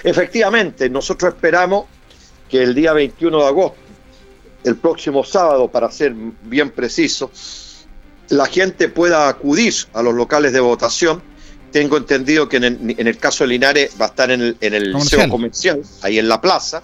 Efectivamente, 0.04 0.90
nosotros 0.90 1.34
esperamos 1.34 1.86
que 2.50 2.64
el 2.64 2.74
día 2.74 2.94
21 2.94 3.38
de 3.38 3.46
agosto, 3.46 3.78
el 4.64 4.76
próximo 4.78 5.24
sábado, 5.24 5.68
para 5.68 5.92
ser 5.92 6.14
bien 6.44 6.72
preciso, 6.72 7.32
la 8.30 8.46
gente 8.46 8.90
pueda 8.90 9.30
acudir 9.30 9.74
a 9.94 10.02
los 10.02 10.14
locales 10.14 10.54
de 10.54 10.60
votación. 10.60 11.22
Tengo 11.72 11.98
entendido 11.98 12.48
que 12.48 12.58
en 12.58 12.96
el, 13.08 13.18
caso 13.18 13.44
de 13.44 13.50
Linares 13.50 13.92
va 14.00 14.06
a 14.06 14.10
estar 14.10 14.32
en 14.32 14.42
el, 14.42 14.58
en 14.62 14.74
el 14.74 14.94
liceo 14.94 15.28
comercial, 15.30 15.82
ahí 16.02 16.18
en 16.18 16.30
la 16.30 16.40
plaza, 16.40 16.82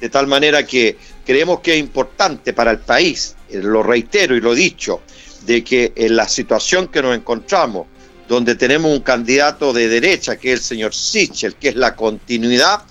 de 0.00 0.08
tal 0.08 0.26
manera 0.26 0.64
que 0.64 0.96
creemos 1.26 1.60
que 1.60 1.74
es 1.74 1.80
importante 1.80 2.52
para 2.52 2.70
el 2.70 2.78
país, 2.78 3.36
eh, 3.50 3.60
lo 3.62 3.82
reitero 3.82 4.34
y 4.34 4.40
lo 4.40 4.54
dicho, 4.54 5.02
de 5.46 5.62
que 5.62 5.92
en 5.94 6.16
la 6.16 6.28
situación 6.28 6.88
que 6.88 7.02
nos 7.02 7.14
encontramos, 7.14 7.86
donde 8.28 8.54
tenemos 8.54 8.92
un 8.92 9.00
candidato 9.00 9.72
de 9.72 9.88
derecha, 9.88 10.36
que 10.36 10.52
es 10.52 10.60
el 10.60 10.64
señor 10.64 10.94
Sichel, 10.94 11.56
que 11.56 11.70
es 11.70 11.76
la 11.76 11.96
continuidad 11.96 12.82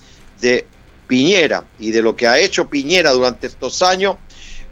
de 0.42 0.68
Piñera 1.08 1.64
y 1.80 1.92
de 1.92 2.02
lo 2.02 2.16
que 2.16 2.28
ha 2.28 2.38
hecho 2.38 2.70
Piñera 2.70 3.12
durante 3.12 3.48
estos 3.48 3.82
años, 3.82 4.18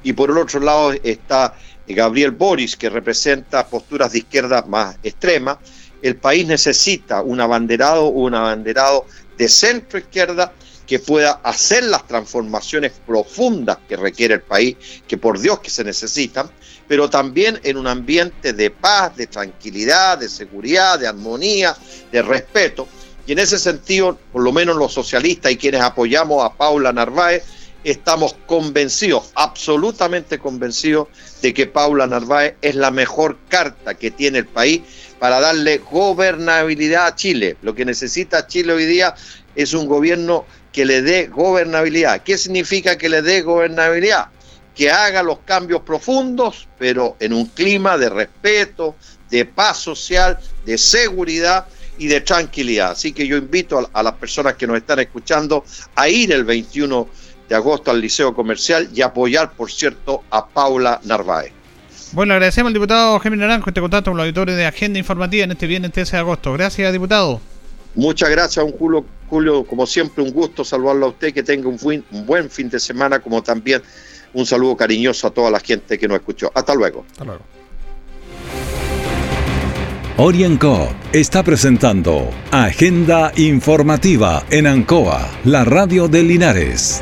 y 0.03 0.13
por 0.13 0.29
el 0.29 0.37
otro 0.37 0.59
lado 0.59 0.93
está 1.03 1.55
Gabriel 1.95 2.31
Boris, 2.31 2.75
que 2.75 2.89
representa 2.89 3.67
posturas 3.67 4.11
de 4.11 4.19
izquierda 4.19 4.63
más 4.67 4.97
extremas, 5.03 5.57
el 6.01 6.15
país 6.17 6.45
necesita 6.45 7.21
un 7.21 7.39
abanderado, 7.41 8.07
un 8.07 8.35
abanderado 8.35 9.05
de 9.37 9.47
centro 9.47 9.99
izquierda 9.99 10.53
que 10.85 10.99
pueda 10.99 11.41
hacer 11.43 11.83
las 11.83 12.07
transformaciones 12.07 12.93
profundas 13.05 13.77
que 13.87 13.97
requiere 13.97 14.35
el 14.35 14.41
país, 14.41 14.77
que 15.07 15.17
por 15.17 15.39
Dios 15.39 15.59
que 15.59 15.69
se 15.69 15.83
necesitan, 15.83 16.49
pero 16.87 17.09
también 17.09 17.59
en 17.63 17.75
un 17.75 17.87
ambiente 17.87 18.53
de 18.53 18.71
paz, 18.71 19.15
de 19.15 19.27
tranquilidad, 19.27 20.17
de 20.17 20.29
seguridad, 20.29 20.97
de 20.97 21.07
armonía, 21.07 21.75
de 22.11 22.21
respeto. 22.21 22.87
Y 23.25 23.33
en 23.33 23.39
ese 23.39 23.59
sentido, 23.59 24.17
por 24.31 24.41
lo 24.41 24.53
menos 24.53 24.77
los 24.77 24.93
socialistas 24.93 25.51
y 25.51 25.57
quienes 25.57 25.81
apoyamos 25.81 26.45
a 26.45 26.53
Paula 26.53 26.93
Narváez, 26.93 27.43
estamos 27.91 28.35
convencidos, 28.45 29.31
absolutamente 29.35 30.39
convencidos, 30.39 31.07
de 31.41 31.53
que 31.53 31.67
Paula 31.67 32.07
Narváez 32.07 32.55
es 32.61 32.75
la 32.75 32.91
mejor 32.91 33.37
carta 33.47 33.93
que 33.95 34.11
tiene 34.11 34.39
el 34.39 34.45
país 34.47 34.81
para 35.19 35.39
darle 35.39 35.77
gobernabilidad 35.77 37.07
a 37.07 37.15
Chile. 37.15 37.57
Lo 37.61 37.73
que 37.73 37.85
necesita 37.85 38.47
Chile 38.47 38.73
hoy 38.73 38.85
día 38.85 39.15
es 39.55 39.73
un 39.73 39.87
gobierno 39.87 40.45
que 40.71 40.85
le 40.85 41.01
dé 41.01 41.27
gobernabilidad. 41.27 42.23
¿Qué 42.23 42.37
significa 42.37 42.97
que 42.97 43.09
le 43.09 43.21
dé 43.21 43.41
gobernabilidad? 43.41 44.29
que 44.77 44.91
haga 44.91 45.23
los 45.23 45.39
cambios 45.39 45.81
profundos, 45.81 46.67
pero 46.77 47.17
en 47.19 47.33
un 47.33 47.47
clima 47.47 47.97
de 47.97 48.09
respeto, 48.09 48.95
de 49.27 49.43
paz 49.43 49.79
social, 49.79 50.37
de 50.67 50.77
seguridad 50.77 51.65
y 51.97 52.05
de 52.05 52.21
tranquilidad. 52.21 52.91
Así 52.91 53.11
que 53.11 53.25
yo 53.25 53.37
invito 53.37 53.89
a, 53.91 54.03
las 54.03 54.13
personas 54.13 54.53
que 54.53 54.67
nos 54.67 54.77
están 54.77 54.99
escuchando 54.99 55.65
a 55.95 56.07
ir 56.07 56.31
el 56.31 56.43
21 56.43 57.05
de 57.05 57.09
agosto 57.55 57.91
al 57.91 58.01
Liceo 58.01 58.33
Comercial 58.33 58.89
y 58.93 59.01
apoyar, 59.01 59.51
por 59.53 59.71
cierto, 59.71 60.23
a 60.29 60.47
Paula 60.47 60.99
Narváez. 61.03 61.51
Bueno, 62.13 62.33
agradecemos 62.33 62.69
al 62.69 62.73
diputado 62.73 63.19
Gemini 63.19 63.41
Naranjo 63.41 63.69
este 63.69 63.81
contacto 63.81 64.11
con 64.11 64.17
los 64.17 64.23
auditores 64.23 64.55
de 64.55 64.65
Agenda 64.65 64.97
Informativa 64.97 65.43
en 65.43 65.51
este 65.51 65.67
viernes 65.67 65.91
13 65.91 66.15
de 66.15 66.19
agosto. 66.19 66.53
Gracias, 66.53 66.93
diputado. 66.93 67.41
Muchas 67.95 68.29
gracias, 68.29 68.63
un 68.63 68.71
Julio, 68.71 69.05
Julio, 69.29 69.63
como 69.65 69.85
siempre, 69.85 70.23
un 70.23 70.31
gusto 70.31 70.63
saludarlo 70.63 71.07
a 71.07 71.09
usted, 71.09 71.33
que 71.33 71.43
tenga 71.43 71.67
un 71.67 72.25
buen 72.25 72.49
fin 72.49 72.69
de 72.69 72.79
semana, 72.79 73.19
como 73.19 73.41
también 73.41 73.81
un 74.33 74.45
saludo 74.45 74.77
cariñoso 74.77 75.27
a 75.27 75.31
toda 75.31 75.49
la 75.49 75.59
gente 75.59 75.97
que 75.97 76.07
nos 76.07 76.17
escuchó. 76.19 76.51
Hasta 76.53 76.75
luego. 76.75 77.05
Hasta 77.11 77.25
luego. 77.25 77.41
Orienco 80.19 80.89
está 81.13 81.43
presentando 81.43 82.29
Agenda 82.51 83.31
Informativa 83.35 84.43
en 84.49 84.65
Ancoa, 84.65 85.29
la 85.43 85.63
radio 85.63 86.07
de 86.07 86.23
Linares. 86.23 87.01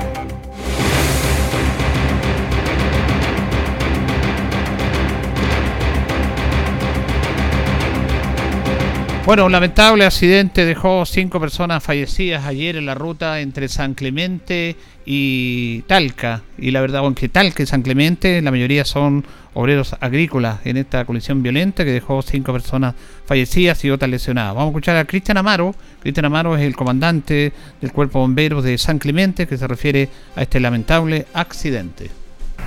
Bueno, 9.23 9.45
un 9.45 9.51
lamentable 9.51 10.03
accidente 10.03 10.65
dejó 10.65 11.05
cinco 11.05 11.39
personas 11.39 11.83
fallecidas 11.83 12.43
ayer 12.45 12.75
en 12.75 12.87
la 12.87 12.95
ruta 12.95 13.39
entre 13.39 13.67
San 13.67 13.93
Clemente 13.93 14.75
y 15.05 15.83
Talca. 15.83 16.41
Y 16.57 16.71
la 16.71 16.81
verdad, 16.81 17.01
aunque 17.01 17.29
Talca 17.29 17.61
y 17.61 17.67
San 17.67 17.83
Clemente, 17.83 18.41
la 18.41 18.49
mayoría 18.49 18.83
son 18.83 19.23
obreros 19.53 19.95
agrícolas 19.99 20.65
en 20.65 20.77
esta 20.77 21.05
colisión 21.05 21.43
violenta 21.43 21.85
que 21.85 21.91
dejó 21.91 22.23
cinco 22.23 22.51
personas 22.51 22.95
fallecidas 23.25 23.85
y 23.85 23.91
otras 23.91 24.09
lesionadas. 24.09 24.55
Vamos 24.55 24.69
a 24.69 24.71
escuchar 24.71 24.97
a 24.97 25.05
Cristian 25.05 25.37
Amaro. 25.37 25.75
Cristian 26.01 26.25
Amaro 26.25 26.57
es 26.57 26.63
el 26.63 26.75
comandante 26.75 27.53
del 27.79 27.91
Cuerpo 27.91 28.19
de 28.19 28.23
Bomberos 28.23 28.63
de 28.63 28.75
San 28.79 28.97
Clemente 28.97 29.45
que 29.45 29.57
se 29.57 29.67
refiere 29.67 30.09
a 30.35 30.41
este 30.41 30.59
lamentable 30.59 31.27
accidente. 31.35 32.09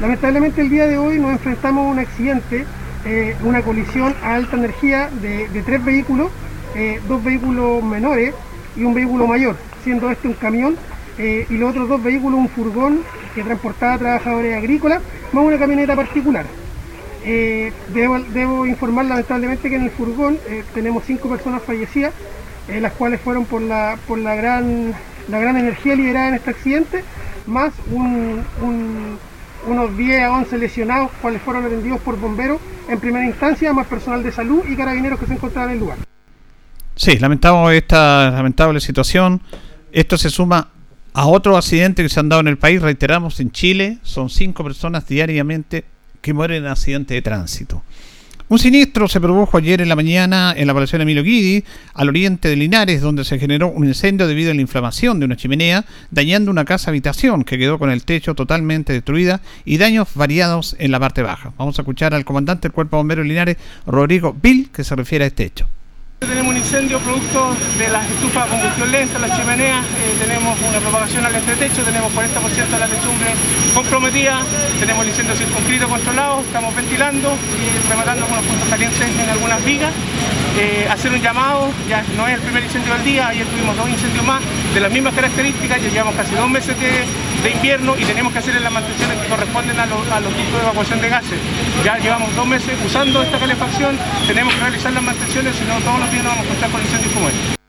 Lamentablemente 0.00 0.60
el 0.60 0.70
día 0.70 0.86
de 0.86 0.98
hoy 0.98 1.18
nos 1.18 1.32
enfrentamos 1.32 1.84
a 1.84 1.90
un 1.90 1.98
accidente, 1.98 2.64
eh, 3.06 3.36
una 3.42 3.62
colisión 3.62 4.14
a 4.22 4.34
alta 4.34 4.56
energía 4.56 5.10
de 5.20 5.62
tres 5.64 5.84
vehículos 5.84 6.30
eh, 6.74 7.00
dos 7.06 7.22
vehículos 7.22 7.84
menores 7.84 8.34
y 8.74 8.82
un 8.82 8.94
vehículo 8.94 9.28
mayor, 9.28 9.54
siendo 9.84 10.10
este 10.10 10.26
un 10.26 10.34
camión 10.34 10.76
eh, 11.18 11.46
y 11.48 11.56
los 11.56 11.70
otros 11.70 11.88
dos 11.88 12.02
vehículos 12.02 12.40
un 12.40 12.48
furgón 12.48 13.02
que 13.32 13.44
transportaba 13.44 13.96
trabajadores 13.96 14.56
agrícolas, 14.56 15.00
más 15.32 15.44
una 15.44 15.56
camioneta 15.56 15.94
particular. 15.94 16.44
Debo, 17.24 18.66
informar 18.66 19.06
lamentablemente 19.06 19.70
que 19.70 19.76
en 19.76 19.84
el 19.84 19.90
furgón 19.90 20.36
tenemos 20.74 21.04
cinco 21.06 21.28
personas 21.30 21.62
fallecidas, 21.62 22.12
las 22.68 22.92
cuales 22.92 23.20
fueron 23.20 23.46
por 23.46 23.62
la, 23.62 23.96
gran, 24.10 24.94
energía 25.30 25.94
liberada 25.94 26.28
en 26.28 26.34
este 26.34 26.50
accidente, 26.50 27.02
más 27.46 27.72
unos 29.66 29.96
10 29.96 30.22
a 30.22 30.32
11 30.32 30.58
lesionados, 30.58 31.10
cuales 31.20 31.42
fueron 31.42 31.64
atendidos 31.64 32.00
por 32.00 32.18
bomberos 32.18 32.60
en 32.88 33.00
primera 33.00 33.26
instancia, 33.26 33.72
más 33.72 33.86
personal 33.86 34.22
de 34.22 34.32
salud 34.32 34.62
y 34.68 34.76
carabineros 34.76 35.18
que 35.18 35.26
se 35.26 35.34
encontraban 35.34 35.70
en 35.70 35.74
el 35.74 35.80
lugar. 35.80 35.98
Sí, 36.96 37.18
lamentamos 37.18 37.72
esta 37.72 38.30
lamentable 38.30 38.80
situación. 38.80 39.40
Esto 39.92 40.16
se 40.16 40.30
suma 40.30 40.68
a 41.12 41.26
otro 41.26 41.56
accidente 41.56 42.02
que 42.02 42.08
se 42.08 42.20
han 42.20 42.28
dado 42.28 42.40
en 42.40 42.48
el 42.48 42.58
país, 42.58 42.82
reiteramos, 42.82 43.38
en 43.40 43.52
Chile 43.52 43.98
son 44.02 44.28
cinco 44.28 44.64
personas 44.64 45.06
diariamente 45.06 45.84
que 46.20 46.34
mueren 46.34 46.64
en 46.64 46.70
accidentes 46.70 47.14
de 47.14 47.22
tránsito. 47.22 47.82
Un 48.54 48.60
siniestro 48.60 49.08
se 49.08 49.20
produjo 49.20 49.58
ayer 49.58 49.80
en 49.80 49.88
la 49.88 49.96
mañana 49.96 50.54
en 50.56 50.68
la 50.68 50.74
población 50.74 51.02
Emilio 51.02 51.24
Guidi, 51.24 51.64
al 51.92 52.08
oriente 52.08 52.48
de 52.48 52.54
Linares, 52.54 53.00
donde 53.00 53.24
se 53.24 53.40
generó 53.40 53.66
un 53.66 53.84
incendio 53.84 54.28
debido 54.28 54.52
a 54.52 54.54
la 54.54 54.60
inflamación 54.60 55.18
de 55.18 55.26
una 55.26 55.34
chimenea, 55.34 55.84
dañando 56.12 56.52
una 56.52 56.64
casa 56.64 56.92
habitación 56.92 57.42
que 57.42 57.58
quedó 57.58 57.80
con 57.80 57.90
el 57.90 58.04
techo 58.04 58.36
totalmente 58.36 58.92
destruida 58.92 59.40
y 59.64 59.78
daños 59.78 60.06
variados 60.14 60.76
en 60.78 60.92
la 60.92 61.00
parte 61.00 61.24
baja. 61.24 61.52
Vamos 61.58 61.80
a 61.80 61.82
escuchar 61.82 62.14
al 62.14 62.24
comandante 62.24 62.68
del 62.68 62.72
Cuerpo 62.74 62.96
de 62.96 63.00
Bomberos 63.00 63.24
de 63.24 63.28
Linares, 63.28 63.56
Rodrigo 63.88 64.36
Bill, 64.40 64.70
que 64.72 64.84
se 64.84 64.94
refiere 64.94 65.24
a 65.24 65.26
este 65.26 65.46
hecho. 65.46 65.68
Incendio 66.64 66.98
producto 66.98 67.54
de 67.76 67.88
las 67.90 68.10
estufas 68.10 68.46
de 68.46 68.50
combustión 68.50 68.90
lenta, 68.90 69.18
las 69.18 69.36
chimeneas, 69.36 69.84
eh, 69.84 70.16
tenemos 70.18 70.58
una 70.66 70.80
propagación 70.80 71.26
al 71.26 71.34
entretecho, 71.34 71.82
tenemos 71.84 72.10
40% 72.14 72.72
de 72.72 72.78
la 72.80 72.88
techumbre 72.88 73.28
comprometida, 73.74 74.40
tenemos 74.80 75.02
el 75.04 75.10
incendio 75.10 75.36
circunscrito 75.36 75.86
controlado, 75.90 76.40
estamos 76.40 76.74
ventilando 76.74 77.36
y 77.36 77.90
rematando 77.90 78.24
algunos 78.24 78.44
puntos 78.46 78.68
calientes 78.70 78.98
en 78.98 79.28
algunas 79.28 79.62
vigas. 79.62 79.92
Eh, 80.56 80.86
hacer 80.88 81.12
un 81.12 81.20
llamado, 81.20 81.72
ya 81.88 82.04
no 82.16 82.28
es 82.28 82.34
el 82.34 82.40
primer 82.40 82.62
incendio 82.62 82.94
del 82.94 83.04
día, 83.04 83.26
ayer 83.28 83.44
tuvimos 83.46 83.76
dos 83.76 83.88
incendios 83.88 84.24
más 84.24 84.40
de 84.72 84.80
las 84.80 84.92
mismas 84.92 85.12
características, 85.12 85.82
ya 85.82 85.88
llevamos 85.88 86.14
casi 86.14 86.34
dos 86.36 86.48
meses 86.48 86.76
de, 86.78 87.50
invierno 87.50 87.94
y 87.98 88.04
tenemos 88.04 88.32
que 88.32 88.38
hacer 88.38 88.60
las 88.60 88.72
mantenciones 88.72 89.18
que 89.18 89.28
corresponden 89.28 89.78
a, 89.78 89.86
los 89.86 89.98
puntos 90.32 90.52
de 90.54 90.60
evacuación 90.62 91.00
de 91.00 91.08
gases. 91.08 91.38
Ya 91.84 91.98
llevamos 91.98 92.34
dos 92.36 92.46
meses 92.46 92.72
usando 92.86 93.22
esta 93.22 93.38
calefacción, 93.38 93.98
tenemos 94.26 94.54
que 94.54 94.60
realizar 94.60 94.92
las 94.92 95.02
mantenciones, 95.02 95.54
si 95.56 95.64
no 95.64 95.78
todos 95.80 96.00
los 96.00 96.10
días 96.10 96.24
nos 96.24 96.32
vamos 96.32 96.44
a 96.44 96.46
encontrar 96.46 96.70
con 96.70 96.80
incendios 96.80 97.12
como 97.12 97.28
este. 97.28 97.63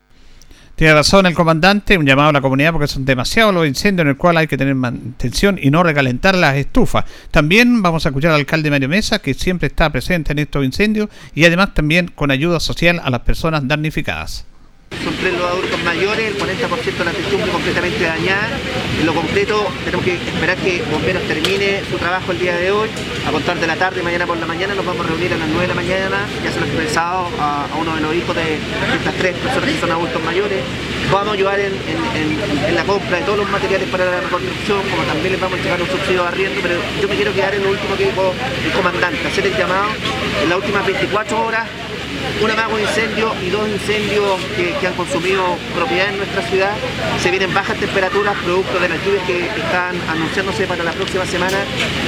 Tiene 0.76 0.92
razón 0.92 1.24
el 1.24 1.32
comandante, 1.32 1.96
un 1.96 2.04
llamado 2.04 2.28
a 2.28 2.32
la 2.32 2.42
comunidad 2.42 2.72
porque 2.72 2.86
son 2.86 3.06
demasiados 3.06 3.54
los 3.54 3.66
incendios 3.66 4.04
en 4.04 4.08
el 4.08 4.18
cual 4.18 4.36
hay 4.36 4.46
que 4.46 4.58
tener 4.58 4.74
mantención 4.74 5.58
y 5.60 5.70
no 5.70 5.82
recalentar 5.82 6.34
las 6.34 6.54
estufas. 6.56 7.06
También 7.30 7.80
vamos 7.80 8.04
a 8.04 8.10
escuchar 8.10 8.32
al 8.32 8.40
alcalde 8.40 8.68
Mario 8.68 8.90
Mesa, 8.90 9.20
que 9.20 9.32
siempre 9.32 9.68
está 9.68 9.88
presente 9.88 10.32
en 10.32 10.38
estos 10.38 10.66
incendios 10.66 11.08
y 11.34 11.46
además 11.46 11.72
también 11.72 12.08
con 12.08 12.30
ayuda 12.30 12.60
social 12.60 13.00
a 13.02 13.08
las 13.08 13.20
personas 13.20 13.66
damnificadas. 13.66 14.44
Son 14.90 15.14
tres 15.16 15.34
los 15.34 15.50
adultos 15.50 15.82
mayores, 15.84 16.34
el 16.34 16.38
40% 16.38 16.96
de 16.98 17.04
la 17.04 17.10
techumbre 17.12 17.50
completamente 17.50 18.04
dañada. 18.04 18.56
En 18.98 19.06
lo 19.06 19.14
concreto, 19.14 19.66
tenemos 19.84 20.04
que 20.04 20.14
esperar 20.14 20.56
que 20.58 20.82
Bomberos 20.90 21.22
termine 21.24 21.82
su 21.90 21.96
trabajo 21.98 22.32
el 22.32 22.38
día 22.38 22.56
de 22.56 22.70
hoy. 22.70 22.88
A 23.26 23.32
contar 23.32 23.58
de 23.58 23.66
la 23.66 23.76
tarde, 23.76 24.02
mañana 24.02 24.26
por 24.26 24.36
la 24.36 24.46
mañana, 24.46 24.74
nos 24.74 24.86
vamos 24.86 25.04
a 25.06 25.08
reunir 25.08 25.32
a 25.32 25.38
las 25.38 25.48
9 25.48 25.62
de 25.62 25.68
la 25.68 25.74
mañana. 25.74 26.16
Ya 26.42 26.52
se 26.52 26.60
lo 26.60 26.66
he 26.66 26.68
expresado 26.68 27.28
a, 27.38 27.66
uno 27.80 27.94
de 27.96 28.00
los 28.00 28.14
hijos 28.14 28.34
de, 28.34 28.58
estas 28.94 29.14
tres 29.14 29.36
personas 29.36 29.70
que 29.70 29.80
son 29.80 29.90
adultos 29.90 30.22
mayores. 30.22 30.58
Vamos 31.10 31.28
a 31.28 31.32
ayudar 31.32 31.60
en, 31.60 32.74
la 32.74 32.84
compra 32.84 33.18
de 33.18 33.24
todos 33.24 33.38
los 33.38 33.50
materiales 33.50 33.88
para 33.88 34.04
la 34.04 34.20
reconstrucción, 34.20 34.82
como 34.90 35.02
también 35.02 35.32
les 35.32 35.40
vamos 35.40 35.54
a 35.54 35.56
entregar 35.58 35.82
un 35.82 35.88
subsidio 35.88 36.22
de 36.22 36.28
arriendo, 36.28 36.60
pero 36.62 36.76
yo 37.00 37.08
me 37.08 37.14
quiero 37.16 37.32
quedar 37.32 37.54
en 37.54 37.62
lo 37.62 37.70
último 37.70 37.96
que 37.96 38.06
dijo 38.06 38.34
el 38.64 38.72
comandante, 38.72 39.26
hacer 39.26 39.46
el 39.46 39.56
llamado 39.56 39.86
en 40.42 40.48
las 40.48 40.58
últimas 40.58 40.86
24 40.86 41.46
horas 41.46 41.66
un 42.42 42.50
amago 42.50 42.78
incendio 42.78 43.32
y 43.42 43.50
dos 43.50 43.68
incendios 43.68 44.40
que, 44.56 44.86
han 44.86 44.94
consumido 44.94 45.42
propiedad 45.74 46.08
en 46.10 46.18
nuestra 46.18 46.42
ciudad. 46.42 46.72
Se 47.22 47.30
vienen 47.30 47.52
bajas 47.52 47.76
temperaturas 47.78 48.36
producto 48.44 48.78
de 48.78 48.88
las 48.88 49.04
lluvias 49.04 49.24
que 49.26 49.46
están 49.46 49.96
anunciándose 50.08 50.66
para 50.66 50.84
la 50.84 50.92
próxima 50.92 51.26
semana 51.26 51.58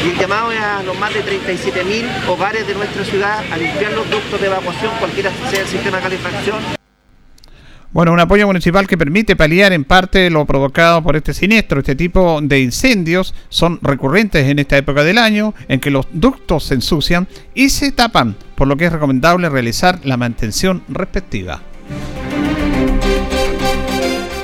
y 0.04 0.10
el 0.10 0.18
llamado 0.18 0.52
es 0.52 0.60
a 0.60 0.82
los 0.82 0.98
más 0.98 1.12
de 1.14 1.24
37.000 1.24 2.28
hogares 2.28 2.66
de 2.66 2.74
nuestra 2.74 3.04
ciudad 3.04 3.44
a 3.50 3.56
limpiar 3.56 3.92
los 3.92 4.08
ductos 4.10 4.40
de 4.40 4.46
evacuación, 4.46 4.92
cualquiera 4.98 5.30
sea 5.50 5.62
el 5.62 5.66
sistema 5.66 5.96
de 5.96 6.02
calefacción 6.02 6.77
bueno, 7.90 8.12
un 8.12 8.20
apoyo 8.20 8.46
municipal 8.46 8.86
que 8.86 8.98
permite 8.98 9.34
paliar 9.34 9.72
en 9.72 9.84
parte 9.84 10.28
lo 10.28 10.44
provocado 10.44 11.02
por 11.02 11.16
este 11.16 11.32
siniestro. 11.32 11.80
Este 11.80 11.96
tipo 11.96 12.40
de 12.42 12.60
incendios 12.60 13.34
son 13.48 13.78
recurrentes 13.80 14.46
en 14.46 14.58
esta 14.58 14.76
época 14.76 15.04
del 15.04 15.16
año 15.16 15.54
en 15.68 15.80
que 15.80 15.90
los 15.90 16.06
ductos 16.12 16.64
se 16.64 16.74
ensucian 16.74 17.26
y 17.54 17.70
se 17.70 17.92
tapan, 17.92 18.36
por 18.54 18.68
lo 18.68 18.76
que 18.76 18.86
es 18.86 18.92
recomendable 18.92 19.48
realizar 19.48 20.00
la 20.04 20.18
mantención 20.18 20.82
respectiva. 20.88 21.62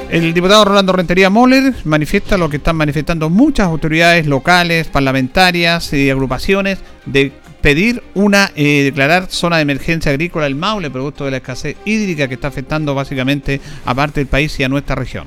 El 0.09 0.33
diputado 0.33 0.65
Rolando 0.65 0.93
Rentería 0.93 1.29
Moller 1.29 1.75
manifiesta 1.85 2.39
lo 2.39 2.49
que 2.49 2.59
están 2.59 2.77
manifestando 2.77 3.29
muchas 3.31 3.67
autoridades 3.67 4.27
locales, 4.27 4.87
parlamentarias 4.87 5.93
y 5.93 6.09
agrupaciones 6.09 6.79
de 7.05 7.33
pedir 7.65 8.03
una, 8.13 8.51
eh, 8.57 8.83
declarar 8.83 9.31
zona 9.31 9.57
de 9.57 9.63
emergencia 9.63 10.13
agrícola 10.13 10.47
el 10.47 10.55
Maule, 10.55 10.91
producto 10.91 11.25
de 11.25 11.31
la 11.31 11.39
escasez 11.39 11.79
hídrica 11.87 12.29
que 12.29 12.35
está 12.35 12.49
afectando 12.49 12.95
básicamente 12.95 13.59
a 13.87 13.95
parte 13.95 14.21
del 14.21 14.27
país 14.27 14.61
y 14.61 14.65
a 14.65 14.69
nuestra 14.69 14.95
región. 14.95 15.27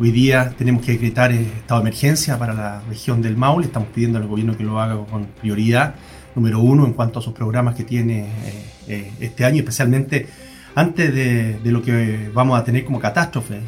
Hoy 0.00 0.12
día 0.12 0.54
tenemos 0.56 0.82
que 0.82 0.92
decretar 0.92 1.30
estado 1.30 1.82
de 1.82 1.88
emergencia 1.90 2.38
para 2.38 2.54
la 2.54 2.80
región 2.88 3.20
del 3.20 3.36
Maule. 3.36 3.66
Estamos 3.66 3.90
pidiendo 3.94 4.16
al 4.16 4.26
gobierno 4.26 4.56
que 4.56 4.64
lo 4.64 4.80
haga 4.80 4.96
con 5.04 5.26
prioridad 5.42 5.94
número 6.34 6.60
uno 6.60 6.86
en 6.86 6.94
cuanto 6.94 7.18
a 7.18 7.22
sus 7.22 7.34
programas 7.34 7.74
que 7.74 7.84
tiene 7.84 8.20
eh, 8.22 8.64
eh, 8.88 9.12
este 9.20 9.44
año, 9.44 9.58
especialmente 9.58 10.26
antes 10.74 11.14
de, 11.14 11.58
lo 11.64 11.82
que 11.82 12.30
vamos 12.32 12.58
a 12.58 12.64
tener 12.64 12.86
como 12.86 12.98
catástrofe. 12.98 13.60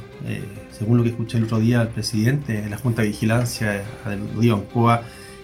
según 0.71 0.97
lo 0.97 1.03
que 1.03 1.11
escuché 1.11 1.37
el 1.37 1.45
otro 1.45 1.59
día 1.59 1.83
al 1.83 1.89
presidente 1.89 2.63
de 2.63 2.71
la 2.71 2.79
Junta 2.79 3.03
de 3.03 3.09
Vigilancia 3.09 3.83
del 4.07 4.27
Río 4.39 4.55
Ancoa, 4.55 5.03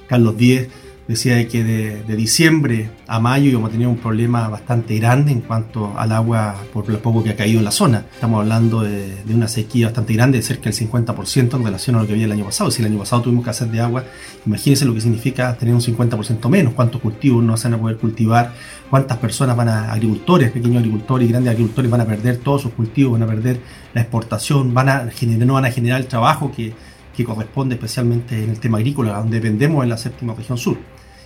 Carlos 0.08 0.38
Díez, 0.38 0.70
decía 1.10 1.48
que 1.48 1.64
de, 1.64 2.16
diciembre 2.16 2.88
a 3.08 3.18
mayo 3.18 3.50
íbamos 3.50 3.70
a 3.70 3.72
tener 3.72 3.88
un 3.88 3.96
problema 3.96 4.48
bastante 4.48 4.96
grande 4.96 5.32
en 5.32 5.40
cuanto 5.40 5.92
al 5.98 6.12
agua 6.12 6.54
por 6.72 6.88
lo 6.88 7.02
poco 7.02 7.24
que 7.24 7.30
ha 7.30 7.36
caído 7.36 7.58
en 7.58 7.64
la 7.64 7.72
zona. 7.72 8.04
Estamos 8.14 8.40
hablando 8.40 8.82
de, 8.82 9.16
una 9.34 9.48
sequía 9.48 9.88
bastante 9.88 10.12
grande, 10.12 10.38
de 10.38 10.42
cerca 10.42 10.70
del 10.70 10.74
50% 10.74 11.56
en 11.56 11.64
relación 11.64 11.96
a 11.96 12.02
lo 12.02 12.06
que 12.06 12.12
había 12.12 12.26
el 12.26 12.32
año 12.32 12.44
pasado. 12.44 12.70
Si 12.70 12.80
el 12.80 12.86
año 12.86 12.98
pasado 13.00 13.22
tuvimos 13.22 13.42
que 13.42 13.50
hacer 13.50 13.68
de 13.72 13.80
agua, 13.80 14.04
imagínense 14.46 14.84
lo 14.84 14.94
que 14.94 15.00
significa 15.00 15.56
tener 15.56 15.74
un 15.74 15.80
50% 15.80 16.48
menos, 16.48 16.74
cuántos 16.74 17.00
cultivos 17.00 17.42
no 17.42 17.56
se 17.56 17.68
van 17.68 17.80
a 17.80 17.82
poder 17.82 17.96
cultivar, 17.96 18.52
cuántas 18.88 19.18
personas 19.18 19.56
van 19.56 19.68
a, 19.68 19.92
agricultores, 19.92 20.52
pequeños 20.52 20.78
agricultores 20.78 21.28
y 21.28 21.32
grandes 21.32 21.50
agricultores 21.50 21.90
van 21.90 22.02
a 22.02 22.06
perder 22.06 22.36
todos 22.36 22.62
sus 22.62 22.72
cultivos, 22.72 23.18
van 23.18 23.24
a 23.24 23.26
perder 23.26 23.60
la 23.94 24.02
exportación, 24.02 24.72
van 24.72 24.88
a 24.88 25.10
generar, 25.10 25.44
no 25.44 25.54
van 25.54 25.64
a 25.64 25.72
generar 25.72 26.00
el 26.00 26.06
trabajo 26.06 26.52
que, 26.54 26.72
que 27.16 27.24
corresponde 27.24 27.74
especialmente 27.74 28.44
en 28.44 28.50
el 28.50 28.60
tema 28.60 28.78
agrícola, 28.78 29.18
donde 29.18 29.40
dependemos 29.40 29.82
en 29.82 29.90
la 29.90 29.96
séptima 29.96 30.34
región 30.34 30.56
sur. 30.56 30.78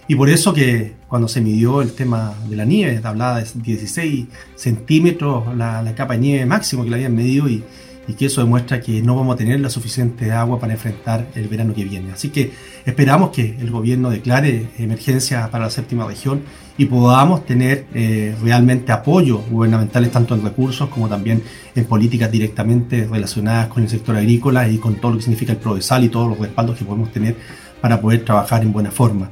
Y 0.06 0.14
por 0.16 0.28
eso 0.28 0.52
que 0.52 0.94
cuando 1.08 1.28
se 1.28 1.40
midió 1.40 1.80
el 1.80 1.92
tema 1.92 2.34
de 2.48 2.56
la 2.56 2.64
nieve, 2.64 3.00
hablaba 3.02 3.40
de 3.40 3.46
16 3.54 4.26
centímetros 4.54 5.56
la, 5.56 5.92
capa 5.96 6.14
de 6.14 6.20
nieve 6.20 6.46
máximo 6.46 6.84
que 6.84 6.90
la 6.90 6.96
habían 6.96 7.14
medido 7.14 7.48
y, 7.48 7.64
y, 8.06 8.12
que 8.12 8.26
eso 8.26 8.42
demuestra 8.42 8.80
que 8.80 9.00
no 9.00 9.16
vamos 9.16 9.34
a 9.34 9.38
tener 9.38 9.60
la 9.60 9.70
suficiente 9.70 10.30
agua 10.32 10.58
para 10.60 10.74
enfrentar 10.74 11.28
el 11.34 11.48
verano 11.48 11.72
que 11.72 11.84
viene. 11.84 12.12
Así 12.12 12.28
que 12.28 12.52
esperamos 12.84 13.30
que 13.30 13.56
el 13.58 13.70
gobierno 13.70 14.10
declare 14.10 14.68
emergencia 14.78 15.50
para 15.50 15.64
la 15.64 15.70
séptima 15.70 16.06
región 16.06 16.42
y 16.76 16.84
podamos 16.84 17.46
tener 17.46 17.86
eh, 17.94 18.34
realmente 18.42 18.92
apoyo 18.92 19.38
gubernamentales 19.38 20.10
tanto 20.10 20.34
en 20.34 20.42
recursos 20.42 20.88
como 20.90 21.08
también 21.08 21.42
en 21.74 21.84
políticas 21.86 22.30
directamente 22.30 23.06
relacionadas 23.10 23.68
con 23.68 23.84
el 23.84 23.88
sector 23.88 24.16
agrícola 24.16 24.68
y 24.68 24.76
con 24.76 24.96
todo 24.96 25.12
lo 25.12 25.16
que 25.16 25.22
significa 25.22 25.52
el 25.52 25.58
PRODESAL 25.58 26.04
y 26.04 26.08
todos 26.08 26.28
los 26.28 26.38
respaldos 26.38 26.76
que 26.76 26.84
podemos 26.84 27.10
tener 27.10 27.36
para 27.80 28.00
poder 28.00 28.24
trabajar 28.24 28.62
en 28.62 28.72
buena 28.72 28.90
forma. 28.90 29.30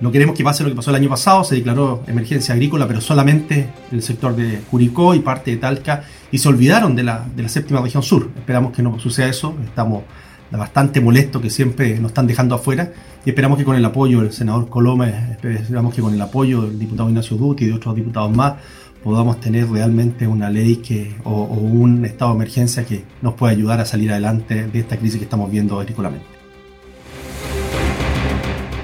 No 0.00 0.12
queremos 0.12 0.36
que 0.36 0.44
pase 0.44 0.62
lo 0.62 0.70
que 0.70 0.76
pasó 0.76 0.90
el 0.90 0.96
año 0.96 1.08
pasado, 1.08 1.42
se 1.42 1.56
declaró 1.56 2.04
emergencia 2.06 2.54
agrícola, 2.54 2.86
pero 2.86 3.00
solamente 3.00 3.68
el 3.90 4.00
sector 4.00 4.36
de 4.36 4.60
Curicó 4.70 5.12
y 5.12 5.18
parte 5.18 5.50
de 5.50 5.56
Talca, 5.56 6.04
y 6.30 6.38
se 6.38 6.48
olvidaron 6.48 6.94
de 6.94 7.02
la, 7.02 7.26
de 7.34 7.42
la 7.42 7.48
séptima 7.48 7.80
región 7.80 8.04
sur. 8.04 8.30
Esperamos 8.36 8.72
que 8.72 8.80
no 8.80 8.96
suceda 9.00 9.26
eso, 9.28 9.56
estamos 9.64 10.04
bastante 10.52 11.00
molestos 11.00 11.42
que 11.42 11.50
siempre 11.50 11.98
nos 11.98 12.12
están 12.12 12.28
dejando 12.28 12.54
afuera, 12.54 12.92
y 13.26 13.30
esperamos 13.30 13.58
que 13.58 13.64
con 13.64 13.74
el 13.74 13.84
apoyo 13.84 14.20
del 14.20 14.32
senador 14.32 14.68
Coloma, 14.68 15.08
esperamos 15.08 15.92
que 15.92 16.00
con 16.00 16.14
el 16.14 16.20
apoyo 16.20 16.62
del 16.62 16.78
diputado 16.78 17.08
Ignacio 17.08 17.36
Dutti 17.36 17.64
y 17.64 17.66
de 17.66 17.74
otros 17.74 17.96
diputados 17.96 18.30
más, 18.30 18.54
podamos 19.02 19.40
tener 19.40 19.68
realmente 19.68 20.28
una 20.28 20.48
ley 20.48 20.76
que, 20.76 21.16
o, 21.24 21.32
o 21.32 21.54
un 21.54 22.04
estado 22.04 22.30
de 22.32 22.36
emergencia 22.36 22.86
que 22.86 23.02
nos 23.20 23.34
pueda 23.34 23.52
ayudar 23.52 23.80
a 23.80 23.84
salir 23.84 24.12
adelante 24.12 24.68
de 24.68 24.78
esta 24.78 24.96
crisis 24.96 25.18
que 25.18 25.24
estamos 25.24 25.50
viendo 25.50 25.80
agrícolamente. 25.80 26.37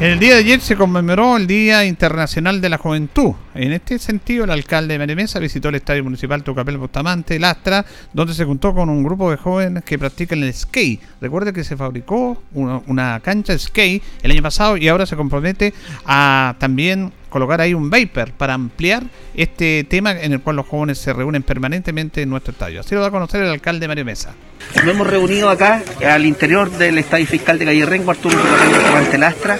El 0.00 0.18
día 0.18 0.32
de 0.32 0.40
ayer 0.40 0.60
se 0.62 0.76
conmemoró 0.76 1.36
el 1.36 1.46
Día 1.46 1.84
Internacional 1.84 2.62
de 2.62 2.70
la 2.70 2.78
Juventud. 2.78 3.34
En 3.54 3.72
este 3.72 3.98
sentido, 3.98 4.44
el 4.44 4.50
alcalde 4.50 4.94
de 4.94 4.98
Marimesa 4.98 5.38
visitó 5.38 5.68
el 5.68 5.74
Estadio 5.74 6.02
Municipal 6.02 6.42
Tucapel 6.42 6.78
Bustamante, 6.78 7.38
Lastra, 7.38 7.84
donde 8.14 8.32
se 8.32 8.46
juntó 8.46 8.72
con 8.72 8.88
un 8.88 9.02
grupo 9.04 9.30
de 9.30 9.36
jóvenes 9.36 9.84
que 9.84 9.98
practican 9.98 10.42
el 10.42 10.54
skate. 10.54 11.02
Recuerde 11.20 11.52
que 11.52 11.64
se 11.64 11.76
fabricó 11.76 12.42
una, 12.54 12.80
una 12.86 13.20
cancha 13.20 13.52
de 13.52 13.58
skate 13.58 14.02
el 14.22 14.30
año 14.30 14.42
pasado 14.42 14.78
y 14.78 14.88
ahora 14.88 15.04
se 15.04 15.16
compromete 15.16 15.74
a 16.06 16.54
también 16.58 17.12
colocar 17.28 17.60
ahí 17.60 17.74
un 17.74 17.90
Viper 17.90 18.32
para 18.32 18.54
ampliar 18.54 19.02
este 19.34 19.84
tema 19.84 20.12
en 20.12 20.32
el 20.32 20.40
cual 20.40 20.56
los 20.56 20.66
jóvenes 20.66 20.96
se 20.96 21.12
reúnen 21.12 21.42
permanentemente 21.42 22.22
en 22.22 22.30
nuestro 22.30 22.52
estadio. 22.52 22.80
Así 22.80 22.94
lo 22.94 23.02
va 23.02 23.08
a 23.08 23.10
conocer 23.10 23.42
el 23.42 23.50
alcalde 23.50 23.86
Mario 23.86 24.06
Mesa. 24.06 24.32
Nos 24.76 24.84
hemos 24.84 25.06
reunido 25.06 25.50
acá 25.50 25.82
al 26.06 26.24
interior 26.24 26.70
del 26.70 26.96
estadio 26.96 27.26
fiscal 27.26 27.58
de 27.58 27.66
Calle 27.66 27.84
Rengo, 27.84 28.10
Arturo 28.10 28.36
Bustamante 28.36 29.18
Lastra, 29.18 29.58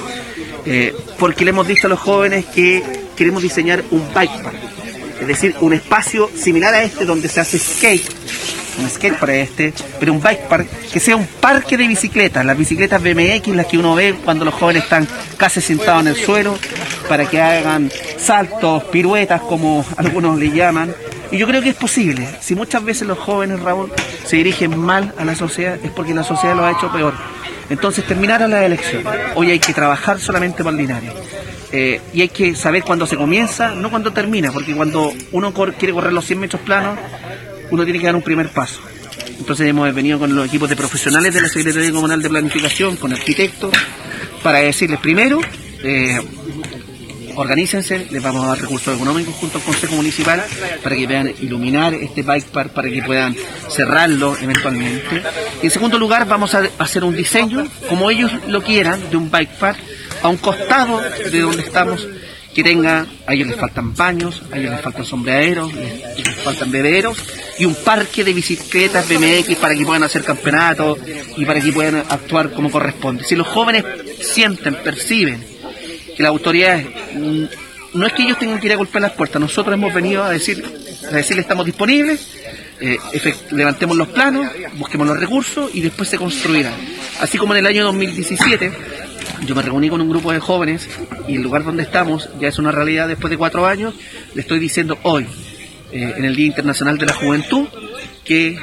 eh, 0.66 0.94
porque 1.18 1.44
le 1.44 1.50
hemos 1.50 1.66
dicho 1.66 1.86
a 1.86 1.90
los 1.90 1.98
jóvenes 1.98 2.46
que 2.46 2.82
queremos 3.16 3.42
diseñar 3.42 3.82
un 3.90 4.02
bike 4.14 4.42
park, 4.42 4.56
es 5.20 5.26
decir, 5.26 5.54
un 5.60 5.72
espacio 5.72 6.30
similar 6.34 6.74
a 6.74 6.82
este 6.82 7.04
donde 7.04 7.28
se 7.28 7.40
hace 7.40 7.58
skate, 7.58 8.08
un 8.78 8.88
skate 8.88 9.18
para 9.18 9.34
este, 9.34 9.72
pero 9.98 10.12
un 10.12 10.20
bike 10.20 10.48
park 10.48 10.68
que 10.92 11.00
sea 11.00 11.16
un 11.16 11.26
parque 11.26 11.76
de 11.76 11.86
bicicletas, 11.86 12.44
las 12.44 12.56
bicicletas 12.56 13.02
BMX, 13.02 13.48
las 13.48 13.66
que 13.66 13.78
uno 13.78 13.94
ve 13.94 14.14
cuando 14.24 14.44
los 14.44 14.54
jóvenes 14.54 14.84
están 14.84 15.06
casi 15.36 15.60
sentados 15.60 16.02
en 16.02 16.08
el 16.08 16.16
suelo, 16.16 16.56
para 17.08 17.28
que 17.28 17.40
hagan 17.40 17.90
saltos, 18.18 18.84
piruetas, 18.84 19.40
como 19.40 19.84
algunos 19.96 20.38
le 20.38 20.50
llaman. 20.50 20.94
Y 21.32 21.38
yo 21.38 21.46
creo 21.46 21.60
que 21.60 21.70
es 21.70 21.76
posible. 21.76 22.28
Si 22.40 22.54
muchas 22.54 22.84
veces 22.84 23.06
los 23.06 23.18
jóvenes, 23.18 23.60
Raúl, 23.60 23.92
se 24.24 24.36
dirigen 24.36 24.78
mal 24.78 25.12
a 25.18 25.24
la 25.24 25.34
sociedad, 25.34 25.76
es 25.82 25.90
porque 25.90 26.14
la 26.14 26.24
sociedad 26.24 26.54
lo 26.54 26.64
ha 26.64 26.70
hecho 26.70 26.90
peor. 26.92 27.14
Entonces 27.70 28.04
terminaron 28.04 28.50
las 28.50 28.64
elecciones. 28.64 29.06
Hoy 29.34 29.52
hay 29.52 29.58
que 29.58 29.72
trabajar 29.72 30.20
solamente 30.20 30.62
por 30.62 30.74
Linares. 30.74 31.12
Eh, 31.72 32.00
y 32.12 32.22
hay 32.22 32.28
que 32.28 32.56
saber 32.56 32.82
cuándo 32.82 33.06
se 33.06 33.16
comienza, 33.16 33.74
no 33.74 33.90
cuándo 33.90 34.12
termina, 34.12 34.50
porque 34.50 34.74
cuando 34.74 35.12
uno 35.30 35.54
quiere 35.54 35.94
correr 35.94 36.12
los 36.12 36.24
100 36.24 36.40
metros 36.40 36.62
planos, 36.62 36.98
uno 37.70 37.84
tiene 37.84 38.00
que 38.00 38.06
dar 38.06 38.16
un 38.16 38.22
primer 38.22 38.48
paso. 38.48 38.80
Entonces 39.38 39.68
hemos 39.68 39.92
venido 39.94 40.18
con 40.18 40.34
los 40.34 40.46
equipos 40.46 40.68
de 40.68 40.76
profesionales 40.76 41.32
de 41.32 41.40
la 41.40 41.48
Secretaría 41.48 41.92
Comunal 41.92 42.20
de 42.20 42.28
Planificación, 42.28 42.96
con 42.96 43.12
arquitectos, 43.12 43.72
para 44.42 44.58
decirles 44.58 44.98
primero, 44.98 45.40
eh, 45.82 46.18
organícense, 47.36 48.06
les 48.10 48.22
vamos 48.22 48.44
a 48.44 48.48
dar 48.48 48.60
recursos 48.60 48.94
económicos 48.94 49.34
junto 49.34 49.58
al 49.58 49.64
Consejo 49.64 49.96
Municipal 49.96 50.42
para 50.82 50.96
que 50.96 51.06
puedan 51.06 51.34
iluminar 51.40 51.94
este 51.94 52.22
bike 52.22 52.46
park, 52.46 52.70
para 52.72 52.88
que 52.88 53.02
puedan 53.02 53.36
cerrarlo 53.68 54.36
eventualmente. 54.40 55.22
Y 55.62 55.66
en 55.66 55.70
segundo 55.70 55.98
lugar, 55.98 56.26
vamos 56.26 56.54
a 56.54 56.62
hacer 56.78 57.04
un 57.04 57.16
diseño, 57.16 57.66
como 57.88 58.10
ellos 58.10 58.32
lo 58.48 58.62
quieran, 58.62 59.10
de 59.10 59.16
un 59.16 59.30
bike 59.30 59.58
park 59.58 59.78
a 60.22 60.28
un 60.28 60.36
costado 60.36 61.00
de 61.00 61.40
donde 61.40 61.62
estamos 61.62 62.06
que 62.54 62.64
tenga, 62.64 63.06
a 63.26 63.34
ellos 63.34 63.48
les 63.48 63.56
faltan 63.56 63.94
baños, 63.94 64.42
a 64.50 64.58
ellos 64.58 64.72
les 64.72 64.80
faltan 64.80 65.04
sombreaderos, 65.04 65.72
les, 65.72 66.18
les 66.18 66.36
faltan 66.42 66.70
bebederos 66.70 67.16
y 67.58 67.64
un 67.64 67.74
parque 67.74 68.24
de 68.24 68.32
bicicletas 68.32 69.08
BMX 69.08 69.56
para 69.56 69.74
que 69.74 69.84
puedan 69.84 70.02
hacer 70.02 70.24
campeonatos 70.24 70.98
y 71.36 71.44
para 71.44 71.60
que 71.60 71.72
puedan 71.72 71.96
actuar 71.96 72.50
como 72.50 72.70
corresponde. 72.70 73.22
Si 73.24 73.36
los 73.36 73.46
jóvenes 73.46 73.84
sienten, 74.20 74.74
perciben 74.76 75.49
que 76.16 76.22
las 76.22 76.30
autoridades, 76.30 76.86
mm, 77.14 77.44
no 77.94 78.06
es 78.06 78.12
que 78.12 78.22
ellos 78.22 78.38
tengan 78.38 78.60
que 78.60 78.66
ir 78.66 78.72
a 78.72 78.76
golpear 78.76 79.02
las 79.02 79.12
puertas, 79.12 79.40
nosotros 79.40 79.74
hemos 79.74 79.92
venido 79.92 80.22
a 80.22 80.30
decir, 80.30 80.64
a 81.10 81.14
decirles 81.14 81.44
estamos 81.44 81.66
disponibles, 81.66 82.28
eh, 82.80 82.98
levantemos 83.50 83.96
los 83.96 84.08
planos, 84.08 84.46
busquemos 84.74 85.06
los 85.06 85.18
recursos 85.18 85.70
y 85.74 85.80
después 85.80 86.08
se 86.08 86.16
construirán. 86.16 86.74
Así 87.20 87.36
como 87.36 87.54
en 87.54 87.58
el 87.58 87.66
año 87.66 87.84
2017 87.84 88.72
yo 89.46 89.54
me 89.54 89.62
reuní 89.62 89.88
con 89.88 90.00
un 90.00 90.08
grupo 90.08 90.32
de 90.32 90.40
jóvenes 90.40 90.88
y 91.26 91.36
el 91.36 91.42
lugar 91.42 91.64
donde 91.64 91.82
estamos 91.82 92.28
ya 92.40 92.48
es 92.48 92.58
una 92.58 92.72
realidad 92.72 93.08
después 93.08 93.30
de 93.30 93.36
cuatro 93.36 93.66
años. 93.66 93.94
Le 94.34 94.42
estoy 94.42 94.58
diciendo 94.58 94.98
hoy, 95.02 95.26
eh, 95.92 96.14
en 96.16 96.24
el 96.24 96.36
Día 96.36 96.46
Internacional 96.46 96.98
de 96.98 97.06
la 97.06 97.14
Juventud, 97.14 97.66
que 98.24 98.58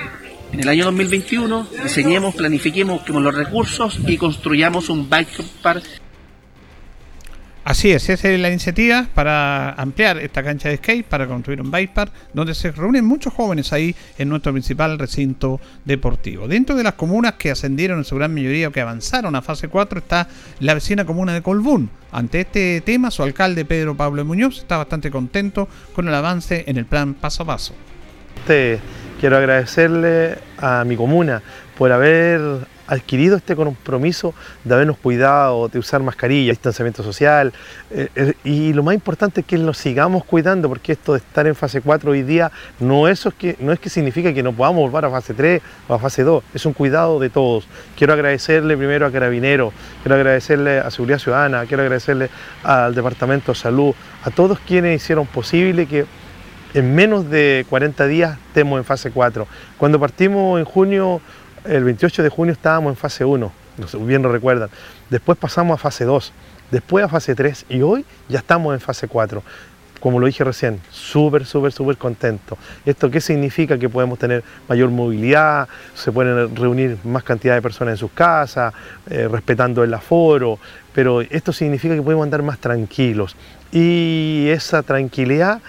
en 0.54 0.60
el 0.60 0.70
año 0.70 0.86
2021 0.86 1.68
diseñemos, 1.84 2.36
planifiquemos, 2.36 2.98
busquemos 2.98 3.24
los 3.24 3.36
recursos 3.36 4.00
y 4.08 4.18
construyamos 4.18 4.90
un 4.90 5.10
bike 5.10 5.44
park 5.62 5.84
Así 7.68 7.92
es, 7.92 8.08
esa 8.08 8.30
es 8.30 8.40
la 8.40 8.48
iniciativa 8.48 9.08
para 9.14 9.74
ampliar 9.74 10.20
esta 10.20 10.42
cancha 10.42 10.70
de 10.70 10.78
skate, 10.78 11.06
para 11.06 11.28
construir 11.28 11.62
un 11.62 11.70
bike 11.70 12.10
donde 12.34 12.56
se 12.56 12.72
reúnen 12.72 13.04
muchos 13.04 13.34
jóvenes 13.34 13.74
ahí 13.74 13.94
en 14.18 14.30
nuestro 14.30 14.54
principal 14.54 14.98
recinto 14.98 15.60
deportivo. 15.84 16.48
Dentro 16.48 16.78
de 16.78 16.84
las 16.84 16.94
comunas 16.94 17.34
que 17.34 17.52
ascendieron 17.52 17.98
en 17.98 18.06
su 18.06 18.16
gran 18.16 18.34
mayoría 18.34 18.70
o 18.70 18.72
que 18.72 18.80
avanzaron 18.80 19.36
a 19.36 19.42
fase 19.42 19.68
4 19.68 20.00
está 20.00 20.30
la 20.62 20.76
vecina 20.76 21.04
comuna 21.04 21.34
de 21.34 21.42
Colbún. 21.42 21.90
Ante 22.14 22.40
este 22.40 22.80
tema, 22.80 23.12
su 23.12 23.22
alcalde 23.22 23.66
Pedro 23.66 23.98
Pablo 23.98 24.24
Muñoz 24.24 24.60
está 24.60 24.78
bastante 24.78 25.12
contento 25.12 25.68
con 25.94 26.08
el 26.08 26.14
avance 26.14 26.64
en 26.68 26.78
el 26.78 26.86
plan 26.86 27.16
paso 27.16 27.44
a 27.44 27.48
paso. 27.48 27.74
Quiero 28.46 29.36
agradecerle 29.36 30.38
a 30.58 30.86
mi 30.86 30.96
comuna 30.96 31.42
por 31.78 31.92
haber 31.92 32.66
adquirido 32.88 33.38
este 33.38 33.56
compromiso 33.56 34.34
de 34.64 34.74
habernos 34.74 34.98
cuidado, 34.98 35.68
de 35.68 35.80
usar 35.80 36.02
mascarilla, 36.02 36.52
distanciamiento 36.52 37.04
social, 37.04 37.54
eh, 37.92 38.10
eh, 38.16 38.34
y 38.44 38.74
lo 38.74 38.84
más 38.84 38.96
importante 38.96 39.42
es 39.42 39.48
que 39.48 39.58
lo 39.58 39.74
sigamos 39.74 40.24
cuidando, 40.24 40.70
porque 40.70 40.94
esto 40.94 41.14
de 41.14 41.20
estar 41.20 41.46
en 41.48 41.56
fase 41.56 41.82
4 41.82 42.12
hoy 42.12 42.24
día 42.24 42.52
no, 42.80 43.08
eso 43.08 43.30
es 43.30 43.36
que, 43.36 43.56
no 43.60 43.72
es 43.72 43.80
que 43.80 43.90
significa 43.90 44.34
que 44.34 44.44
no 44.44 44.54
podamos 44.54 44.90
volver 44.90 45.06
a 45.06 45.12
fase 45.12 45.34
3 45.34 45.62
o 45.88 45.94
a 45.94 46.00
fase 46.00 46.24
2, 46.24 46.44
es 46.54 46.66
un 46.66 46.74
cuidado 46.74 47.20
de 47.20 47.30
todos. 47.30 47.68
Quiero 47.98 48.14
agradecerle 48.14 48.78
primero 48.78 49.06
a 49.06 49.12
Carabineros, 49.12 49.74
quiero 50.02 50.16
agradecerle 50.16 50.80
a 50.80 50.90
Seguridad 50.92 51.20
Ciudadana, 51.20 51.66
quiero 51.66 51.84
agradecerle 51.84 52.30
al 52.64 52.96
Departamento 52.96 53.52
de 53.52 53.58
Salud, 53.58 53.94
a 54.24 54.32
todos 54.32 54.60
quienes 54.60 55.02
hicieron 55.02 55.26
posible 55.26 55.86
que 55.86 56.06
en 56.74 56.94
menos 56.94 57.30
de 57.30 57.66
40 57.70 58.08
días 58.08 58.38
estemos 58.48 58.78
en 58.78 58.86
fase 58.86 59.12
4. 59.12 59.48
Cuando 59.78 60.00
partimos 60.00 60.60
en 60.60 60.66
junio 60.66 61.22
el 61.68 61.84
28 61.84 62.24
de 62.24 62.30
junio 62.30 62.54
estábamos 62.54 62.92
en 62.92 62.96
fase 62.96 63.26
1, 63.26 63.52
bien 64.06 64.22
lo 64.22 64.32
recuerdan. 64.32 64.70
Después 65.10 65.38
pasamos 65.38 65.76
a 65.76 65.78
fase 65.78 66.06
2, 66.06 66.34
después 66.72 67.06
a 67.06 67.10
fase 67.10 67.36
3 67.36 67.66
y 67.70 67.82
hoy 67.82 68.06
ya 68.30 68.40
estamos 68.40 68.74
en 68.74 68.80
fase 68.80 69.08
4. 69.08 69.44
Como 70.00 70.20
lo 70.20 70.28
dije 70.28 70.44
recién, 70.44 70.80
súper, 70.92 71.46
súper, 71.46 71.72
súper 71.72 71.98
contento. 71.98 72.56
¿Esto 72.86 73.10
qué 73.10 73.20
significa? 73.20 73.80
Que 73.80 73.90
podemos 73.90 74.20
tener 74.20 74.44
mayor 74.70 74.92
movilidad, 74.92 75.68
se 75.96 76.12
pueden 76.12 76.56
reunir 76.56 76.98
más 77.04 77.24
cantidad 77.24 77.56
de 77.56 77.64
personas 77.64 77.94
en 77.94 77.98
sus 77.98 78.12
casas, 78.12 78.74
eh, 79.10 79.28
respetando 79.28 79.84
el 79.84 79.92
aforo, 79.94 80.60
pero 80.94 81.22
esto 81.22 81.52
significa 81.52 81.96
que 81.96 82.02
podemos 82.04 82.24
andar 82.24 82.44
más 82.44 82.60
tranquilos. 82.60 83.36
Y 83.72 84.48
esa 84.50 84.84
tranquilidad 84.84 85.62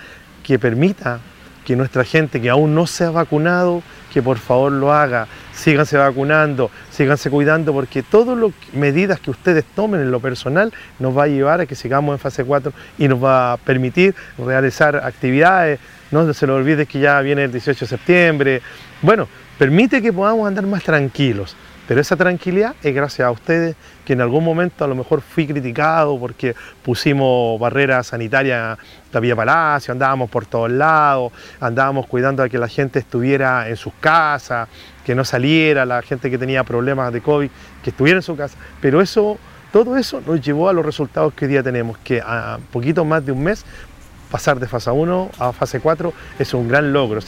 que 0.42 0.58
permita 0.58 1.20
que 1.68 1.76
nuestra 1.76 2.02
gente 2.02 2.40
que 2.40 2.48
aún 2.48 2.74
no 2.74 2.86
se 2.86 3.04
ha 3.04 3.10
vacunado, 3.10 3.82
que 4.10 4.22
por 4.22 4.38
favor 4.38 4.72
lo 4.72 4.90
haga, 4.90 5.28
síganse 5.52 5.98
vacunando, 5.98 6.70
síganse 6.88 7.28
cuidando, 7.28 7.74
porque 7.74 8.02
todas 8.02 8.38
las 8.38 8.52
medidas 8.72 9.20
que 9.20 9.30
ustedes 9.30 9.66
tomen 9.76 10.00
en 10.00 10.10
lo 10.10 10.18
personal 10.18 10.72
nos 10.98 11.14
va 11.14 11.24
a 11.24 11.26
llevar 11.26 11.60
a 11.60 11.66
que 11.66 11.74
sigamos 11.74 12.14
en 12.14 12.18
fase 12.18 12.42
4 12.42 12.72
y 12.96 13.06
nos 13.06 13.22
va 13.22 13.52
a 13.52 13.56
permitir 13.58 14.14
realizar 14.38 14.96
actividades, 14.96 15.78
no 16.10 16.32
se 16.32 16.46
lo 16.46 16.54
olvide 16.54 16.86
que 16.86 17.00
ya 17.00 17.20
viene 17.20 17.44
el 17.44 17.52
18 17.52 17.84
de 17.84 17.86
septiembre, 17.86 18.62
bueno, 19.02 19.28
permite 19.58 20.00
que 20.00 20.10
podamos 20.10 20.48
andar 20.48 20.64
más 20.64 20.82
tranquilos. 20.82 21.54
Pero 21.88 22.02
esa 22.02 22.16
tranquilidad 22.16 22.74
es 22.82 22.94
gracias 22.94 23.26
a 23.26 23.30
ustedes 23.30 23.74
que 24.04 24.12
en 24.12 24.20
algún 24.20 24.44
momento 24.44 24.84
a 24.84 24.86
lo 24.86 24.94
mejor 24.94 25.22
fui 25.22 25.46
criticado 25.46 26.20
porque 26.20 26.54
pusimos 26.82 27.58
barreras 27.58 28.08
sanitarias 28.08 28.78
la 29.10 29.20
Vía 29.20 29.34
Palacio, 29.34 29.92
andábamos 29.92 30.28
por 30.28 30.44
todos 30.44 30.70
lados, 30.70 31.32
andábamos 31.58 32.06
cuidando 32.06 32.42
de 32.42 32.50
que 32.50 32.58
la 32.58 32.68
gente 32.68 32.98
estuviera 32.98 33.70
en 33.70 33.76
sus 33.76 33.94
casas, 34.00 34.68
que 35.02 35.14
no 35.14 35.24
saliera, 35.24 35.86
la 35.86 36.02
gente 36.02 36.30
que 36.30 36.36
tenía 36.36 36.62
problemas 36.62 37.10
de 37.10 37.22
COVID, 37.22 37.48
que 37.82 37.88
estuviera 37.88 38.18
en 38.18 38.22
su 38.22 38.36
casa. 38.36 38.58
Pero 38.82 39.00
eso, 39.00 39.38
todo 39.72 39.96
eso 39.96 40.20
nos 40.26 40.42
llevó 40.42 40.68
a 40.68 40.74
los 40.74 40.84
resultados 40.84 41.32
que 41.32 41.46
hoy 41.46 41.52
día 41.52 41.62
tenemos, 41.62 41.96
que 42.04 42.20
a 42.20 42.58
poquito 42.70 43.02
más 43.06 43.24
de 43.24 43.32
un 43.32 43.42
mes 43.42 43.64
pasar 44.30 44.60
de 44.60 44.68
fase 44.68 44.90
1 44.90 45.30
a 45.38 45.52
fase 45.54 45.80
4 45.80 46.12
es 46.38 46.52
un 46.52 46.68
gran 46.68 46.92
logro. 46.92 47.22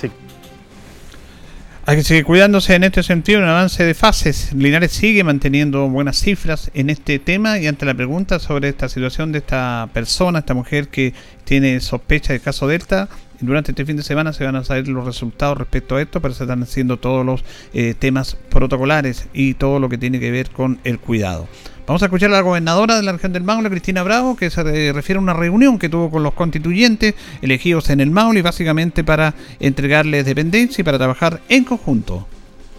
Hay 1.90 1.96
que 1.96 2.05
seguir 2.05 2.24
cuidándose 2.24 2.76
en 2.76 2.85
este 2.85 3.03
sentido, 3.03 3.40
un 3.40 3.48
avance 3.48 3.85
de 3.85 3.94
fases. 3.94 4.53
Linares 4.53 4.92
sigue 4.92 5.24
manteniendo 5.24 5.88
buenas 5.88 6.20
cifras 6.20 6.70
en 6.72 6.88
este 6.88 7.18
tema 7.18 7.59
y 7.59 7.66
ante 7.66 7.85
la 7.85 7.94
pregunta 7.94 8.38
sobre 8.38 8.68
esta 8.68 8.88
situación 8.88 9.33
de 9.33 9.38
esta 9.38 9.88
persona, 9.92 10.38
esta 10.38 10.55
mujer 10.55 10.87
que 10.87 11.14
tiene 11.42 11.81
sospecha 11.81 12.33
de 12.33 12.38
caso 12.38 12.68
Delta, 12.68 13.09
durante 13.40 13.72
este 13.72 13.85
fin 13.85 13.96
de 13.96 14.05
semana 14.05 14.33
se 14.33 14.44
van 14.44 14.55
a 14.55 14.62
saber 14.62 14.87
los 14.87 15.05
resultados 15.05 15.59
respecto 15.59 15.96
a 15.96 16.03
esto, 16.03 16.22
pero 16.22 16.33
se 16.33 16.44
están 16.44 16.62
haciendo 16.62 16.98
todos 16.98 17.26
los 17.26 17.42
eh, 17.74 17.94
temas 17.98 18.37
protocolares 18.50 19.26
y 19.33 19.55
todo 19.55 19.81
lo 19.81 19.88
que 19.88 19.98
tiene 19.98 20.20
que 20.20 20.31
ver 20.31 20.50
con 20.50 20.79
el 20.85 21.00
cuidado. 21.00 21.48
Vamos 21.90 22.03
a 22.03 22.05
escuchar 22.05 22.31
a 22.31 22.35
la 22.35 22.40
gobernadora 22.42 22.94
de 22.94 23.03
la 23.03 23.11
región 23.11 23.33
del 23.33 23.42
Maule, 23.42 23.68
Cristina 23.68 24.05
Bravo, 24.05 24.37
que 24.37 24.48
se 24.48 24.62
refiere 24.92 25.18
a 25.18 25.20
una 25.20 25.33
reunión 25.33 25.76
que 25.76 25.88
tuvo 25.88 26.09
con 26.09 26.22
los 26.22 26.35
constituyentes 26.35 27.16
elegidos 27.42 27.90
en 27.90 27.98
el 27.98 28.12
Maule, 28.12 28.42
básicamente 28.42 29.03
para 29.03 29.35
entregarles 29.59 30.24
dependencia 30.24 30.83
y 30.83 30.85
para 30.85 30.98
trabajar 30.98 31.40
en 31.48 31.64
conjunto. 31.64 32.29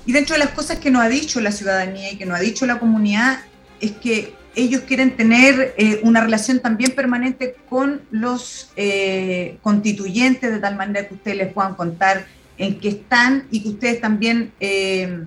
Y 0.06 0.14
dentro 0.14 0.36
de 0.36 0.40
las 0.40 0.52
cosas 0.52 0.80
que 0.80 0.92
nos 0.92 1.02
ha 1.02 1.10
dicho 1.10 1.42
la 1.42 1.52
ciudadanía 1.52 2.14
y 2.14 2.16
que 2.16 2.26
nos 2.26 2.38
ha 2.38 2.40
dicho 2.40 2.66
la 2.66 2.80
comunidad 2.80 3.40
es 3.82 3.92
que 3.92 4.34
ellos 4.56 4.84
quieren 4.88 5.18
tener 5.18 5.76
eh, 5.78 6.00
una 6.04 6.22
relación 6.22 6.62
también 6.62 6.92
permanente 6.92 7.58
con 7.68 8.00
los 8.12 8.72
eh, 8.78 9.58
constituyentes, 9.62 10.54
de 10.54 10.60
tal 10.60 10.78
manera 10.78 11.06
que 11.10 11.16
ustedes 11.16 11.36
les 11.36 11.52
puedan 11.52 11.76
contar 11.76 12.28
en 12.58 12.80
qué 12.80 12.88
están 12.88 13.44
y 13.52 13.62
que 13.62 13.70
ustedes 13.72 14.00
también 14.00 14.54
eh, 14.62 15.26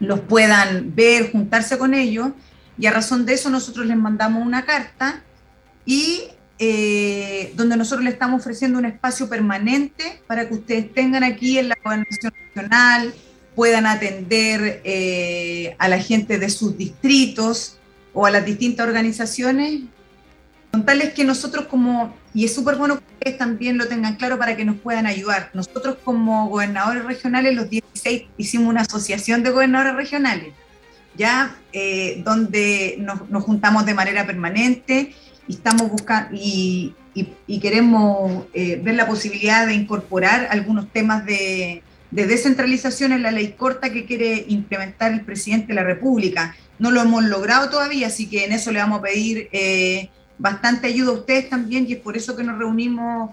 los 0.00 0.18
puedan 0.18 0.92
ver, 0.92 1.30
juntarse 1.30 1.78
con 1.78 1.94
ellos. 1.94 2.30
Y 2.78 2.86
a 2.86 2.90
razón 2.90 3.26
de 3.26 3.34
eso 3.34 3.50
nosotros 3.50 3.86
les 3.86 3.96
mandamos 3.96 4.44
una 4.44 4.64
carta 4.64 5.22
y 5.84 6.22
donde 6.58 7.76
nosotros 7.76 8.04
les 8.04 8.14
estamos 8.14 8.40
ofreciendo 8.40 8.78
un 8.78 8.84
espacio 8.84 9.28
permanente 9.28 10.22
para 10.26 10.46
que 10.46 10.54
ustedes 10.54 10.92
tengan 10.92 11.24
aquí 11.24 11.58
en 11.58 11.70
la 11.70 11.76
gobernación 11.82 12.32
nacional, 12.46 13.14
puedan 13.54 13.86
atender 13.86 14.82
a 15.78 15.88
la 15.88 15.98
gente 15.98 16.38
de 16.38 16.50
sus 16.50 16.76
distritos, 16.76 17.76
o 18.12 18.26
a 18.26 18.30
las 18.30 18.44
distintas 18.44 18.86
organizaciones, 18.86 19.82
contarles 20.72 21.14
que 21.14 21.24
nosotros 21.24 21.66
como, 21.66 22.12
y 22.34 22.44
es 22.44 22.52
súper 22.52 22.74
bueno 22.74 22.98
que 22.98 23.04
ustedes 23.14 23.38
también 23.38 23.78
lo 23.78 23.86
tengan 23.86 24.16
claro 24.16 24.36
para 24.36 24.56
que 24.56 24.64
nos 24.64 24.78
puedan 24.78 25.06
ayudar, 25.06 25.50
nosotros 25.54 25.98
como 26.02 26.48
gobernadores 26.48 27.04
regionales, 27.04 27.54
los 27.54 27.70
16, 27.70 28.24
hicimos 28.36 28.68
una 28.68 28.80
asociación 28.80 29.44
de 29.44 29.50
gobernadores 29.50 29.94
regionales, 29.94 30.52
ya 31.20 31.54
eh, 31.74 32.22
donde 32.24 32.96
nos, 32.98 33.44
juntamos 33.44 33.84
de 33.84 33.92
manera 33.92 34.26
permanente 34.26 35.14
y 35.46 35.52
estamos 35.52 35.90
buscando 35.90 36.30
y, 36.32 36.94
queremos 37.60 38.46
eh, 38.54 38.80
ver 38.82 38.94
la 38.94 39.06
posibilidad 39.06 39.66
de 39.66 39.74
incorporar 39.74 40.48
algunos 40.50 40.90
temas 40.90 41.26
de, 41.26 41.82
de 42.10 42.26
descentralización 42.26 43.12
en 43.12 43.22
la 43.22 43.32
ley 43.32 43.52
corta 43.58 43.92
que 43.92 44.06
quiere 44.06 44.46
implementar 44.48 45.12
el 45.12 45.20
presidente 45.20 45.68
de 45.68 45.74
la 45.74 45.84
República. 45.84 46.56
No 46.78 46.90
lo 46.90 47.02
hemos 47.02 47.22
logrado 47.24 47.68
todavía, 47.68 48.06
así 48.06 48.26
que 48.26 48.46
en 48.46 48.52
eso 48.52 48.72
le 48.72 48.78
vamos 48.78 49.00
a 49.00 49.02
pedir 49.02 49.50
eh, 49.52 50.08
bastante 50.38 50.86
ayuda 50.86 51.10
a 51.10 51.14
ustedes 51.20 51.50
también 51.50 51.84
y 51.86 51.92
es 51.92 51.98
por 51.98 52.16
eso 52.16 52.34
que 52.34 52.44
nos 52.44 52.56
reunimos 52.56 53.32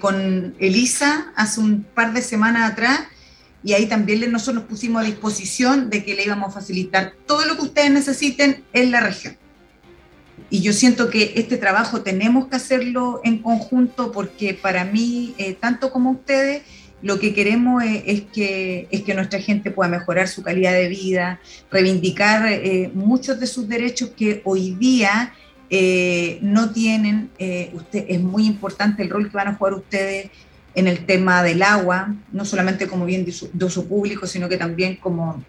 con 0.00 0.54
Elisa 0.58 1.32
hace 1.34 1.60
un 1.60 1.84
par 1.94 2.12
de 2.12 2.20
semanas 2.20 2.72
atrás 2.72 3.00
y 3.64 3.72
ahí 3.74 3.86
también 3.86 4.30
nosotros 4.32 4.62
nos 4.62 4.64
pusimos 4.64 5.02
a 5.02 5.06
disposición 5.06 5.90
de 5.90 6.04
que 6.04 6.14
le 6.14 6.24
íbamos 6.24 6.48
a 6.50 6.60
facilitar 6.60 7.14
todo 7.26 7.46
lo 7.46 7.56
que 7.56 7.62
ustedes 7.62 7.90
necesiten 7.90 8.64
en 8.72 8.90
la 8.90 9.00
región. 9.00 9.36
Y 10.50 10.60
yo 10.60 10.72
siento 10.72 11.08
que 11.08 11.32
este 11.36 11.56
trabajo 11.56 12.02
tenemos 12.02 12.48
que 12.48 12.56
hacerlo 12.56 13.20
en 13.24 13.38
conjunto 13.38 14.12
porque 14.12 14.52
para 14.52 14.84
mí, 14.84 15.34
eh, 15.38 15.54
tanto 15.54 15.90
como 15.90 16.10
ustedes, 16.10 16.62
lo 17.02 17.18
que 17.18 17.34
queremos 17.34 17.82
es, 17.84 18.22
que, 18.32 18.86
es 18.90 19.02
que 19.02 19.14
nuestra 19.14 19.40
gente 19.40 19.70
pueda 19.70 19.90
mejorar 19.90 20.28
su 20.28 20.42
calidad 20.42 20.72
de 20.72 20.88
vida, 20.88 21.40
reivindicar 21.70 22.46
eh, 22.46 22.90
muchos 22.94 23.40
de 23.40 23.46
sus 23.48 23.68
derechos 23.68 24.10
que 24.16 24.40
hoy 24.44 24.76
día 24.76 25.34
eh, 25.68 26.38
no 26.42 26.70
tienen. 26.70 27.30
Eh, 27.38 27.70
usted, 27.74 28.04
es 28.08 28.20
muy 28.20 28.46
importante 28.46 29.02
el 29.02 29.10
rol 29.10 29.28
que 29.28 29.36
van 29.36 29.48
a 29.48 29.54
jugar 29.54 29.74
ustedes 29.74 30.30
en 30.74 30.86
el 30.86 31.04
tema 31.04 31.42
del 31.42 31.62
agua, 31.62 32.14
no 32.32 32.44
solamente 32.44 32.86
como 32.86 33.04
bien 33.04 33.24
de 33.24 33.64
uso 33.64 33.86
público, 33.86 34.26
sino 34.26 34.48
que 34.48 34.56
también 34.56 34.96
como 34.96 35.42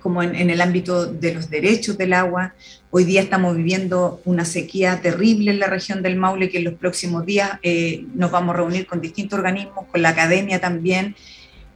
como 0.00 0.22
en, 0.22 0.50
el 0.50 0.60
ámbito 0.60 1.06
de 1.06 1.34
los 1.34 1.48
derechos 1.50 1.96
del 1.96 2.14
agua. 2.14 2.54
Hoy 2.90 3.04
día 3.04 3.20
estamos 3.20 3.56
viviendo 3.56 4.20
una 4.24 4.44
sequía 4.44 5.00
terrible 5.00 5.52
en 5.52 5.60
la 5.60 5.66
región 5.66 6.02
del 6.02 6.16
Maule, 6.16 6.48
que 6.48 6.58
en 6.58 6.64
los 6.64 6.74
próximos 6.74 7.24
días 7.24 7.58
eh, 7.62 8.04
nos 8.14 8.30
vamos 8.30 8.54
a 8.54 8.58
reunir 8.58 8.86
con 8.86 9.00
distintos 9.00 9.38
organismos, 9.38 9.86
con 9.90 10.02
la 10.02 10.08
academia 10.08 10.60
también, 10.60 11.14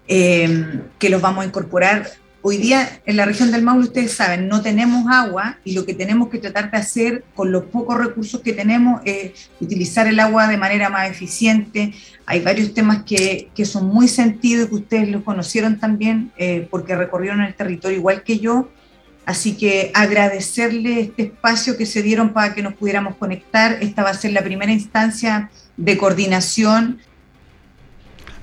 eh, 0.08 0.80
que 0.98 1.10
los 1.10 1.20
vamos 1.20 1.44
a 1.44 1.46
incorporar 1.46 2.10
Hoy 2.46 2.58
día 2.58 3.00
en 3.06 3.16
la 3.16 3.24
región 3.24 3.50
del 3.50 3.62
Maule, 3.62 3.84
ustedes 3.84 4.12
saben, 4.12 4.48
no 4.48 4.60
tenemos 4.60 5.10
agua 5.10 5.56
y 5.64 5.72
lo 5.72 5.86
que 5.86 5.94
tenemos 5.94 6.28
que 6.28 6.36
tratar 6.36 6.70
de 6.70 6.76
hacer 6.76 7.24
con 7.34 7.50
los 7.50 7.64
pocos 7.64 7.96
recursos 7.96 8.42
que 8.42 8.52
tenemos 8.52 9.00
es 9.06 9.48
utilizar 9.62 10.06
el 10.08 10.20
agua 10.20 10.46
de 10.46 10.58
manera 10.58 10.90
más 10.90 11.10
eficiente. 11.10 11.94
Hay 12.26 12.40
varios 12.40 12.74
temas 12.74 13.04
que, 13.04 13.48
que 13.54 13.64
son 13.64 13.86
muy 13.86 14.08
sentidos 14.08 14.66
y 14.66 14.68
que 14.68 14.74
ustedes 14.74 15.08
los 15.08 15.22
conocieron 15.22 15.80
también 15.80 16.32
eh, 16.36 16.68
porque 16.70 16.94
recorrieron 16.94 17.40
el 17.40 17.54
territorio 17.54 17.96
igual 17.96 18.22
que 18.22 18.38
yo. 18.38 18.68
Así 19.24 19.56
que 19.56 19.90
agradecerle 19.94 21.00
este 21.00 21.22
espacio 21.22 21.78
que 21.78 21.86
se 21.86 22.02
dieron 22.02 22.34
para 22.34 22.52
que 22.52 22.62
nos 22.62 22.74
pudiéramos 22.74 23.16
conectar. 23.16 23.78
Esta 23.80 24.02
va 24.02 24.10
a 24.10 24.14
ser 24.14 24.32
la 24.32 24.44
primera 24.44 24.70
instancia 24.70 25.50
de 25.78 25.96
coordinación 25.96 26.98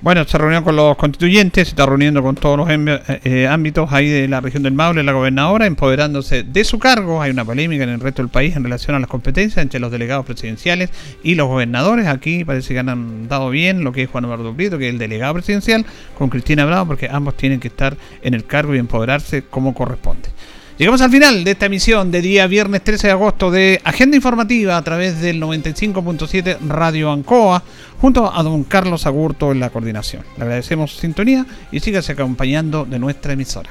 bueno, 0.02 0.24
se 0.24 0.36
reunió 0.36 0.64
con 0.64 0.74
los 0.74 0.96
constituyentes, 0.96 1.68
se 1.68 1.70
está 1.70 1.86
reuniendo 1.86 2.24
con 2.24 2.34
todos 2.34 2.58
los 2.58 2.68
eh, 2.68 3.20
eh, 3.22 3.46
ámbitos 3.46 3.92
ahí 3.92 4.08
de 4.08 4.26
la 4.26 4.40
región 4.40 4.64
del 4.64 4.72
Maule, 4.72 5.04
la 5.04 5.12
gobernadora, 5.12 5.64
empoderándose 5.66 6.42
de 6.42 6.64
su 6.64 6.80
cargo. 6.80 7.22
Hay 7.22 7.30
una 7.30 7.44
polémica 7.44 7.84
en 7.84 7.90
el 7.90 8.00
resto 8.00 8.20
del 8.20 8.28
país 8.28 8.56
en 8.56 8.64
relación 8.64 8.96
a 8.96 8.98
las 8.98 9.08
competencias 9.08 9.62
entre 9.62 9.78
los 9.78 9.92
delegados 9.92 10.26
presidenciales 10.26 10.90
y 11.22 11.36
los 11.36 11.46
gobernadores. 11.46 12.08
Aquí 12.08 12.44
parece 12.44 12.74
que 12.74 12.80
han 12.80 13.28
dado 13.28 13.48
bien 13.50 13.84
lo 13.84 13.92
que 13.92 14.02
es 14.02 14.10
Juan 14.10 14.24
Eduardo 14.24 14.52
Prieto, 14.52 14.76
que 14.76 14.88
es 14.88 14.92
el 14.92 14.98
delegado 14.98 15.34
presidencial, 15.34 15.86
con 16.18 16.30
Cristina 16.30 16.64
Bravo, 16.64 16.88
porque 16.88 17.08
ambos 17.08 17.36
tienen 17.36 17.60
que 17.60 17.68
estar 17.68 17.96
en 18.22 18.34
el 18.34 18.44
cargo 18.44 18.74
y 18.74 18.78
empoderarse 18.78 19.42
como 19.42 19.72
corresponde. 19.72 20.30
Llegamos 20.82 21.00
al 21.00 21.12
final 21.12 21.44
de 21.44 21.52
esta 21.52 21.66
emisión 21.66 22.10
de 22.10 22.20
día 22.20 22.48
viernes 22.48 22.82
13 22.82 23.06
de 23.06 23.12
agosto 23.12 23.52
de 23.52 23.80
Agenda 23.84 24.16
Informativa 24.16 24.76
a 24.76 24.82
través 24.82 25.20
del 25.20 25.40
95.7 25.40 26.58
Radio 26.66 27.12
Ancoa, 27.12 27.62
junto 28.00 28.34
a 28.34 28.42
don 28.42 28.64
Carlos 28.64 29.06
Agurto 29.06 29.52
en 29.52 29.60
la 29.60 29.70
coordinación. 29.70 30.24
Le 30.36 30.42
agradecemos 30.42 30.90
su 30.90 30.98
sintonía 30.98 31.46
y 31.70 31.78
sígase 31.78 32.10
acompañando 32.10 32.84
de 32.84 32.98
nuestra 32.98 33.34
emisora. 33.34 33.70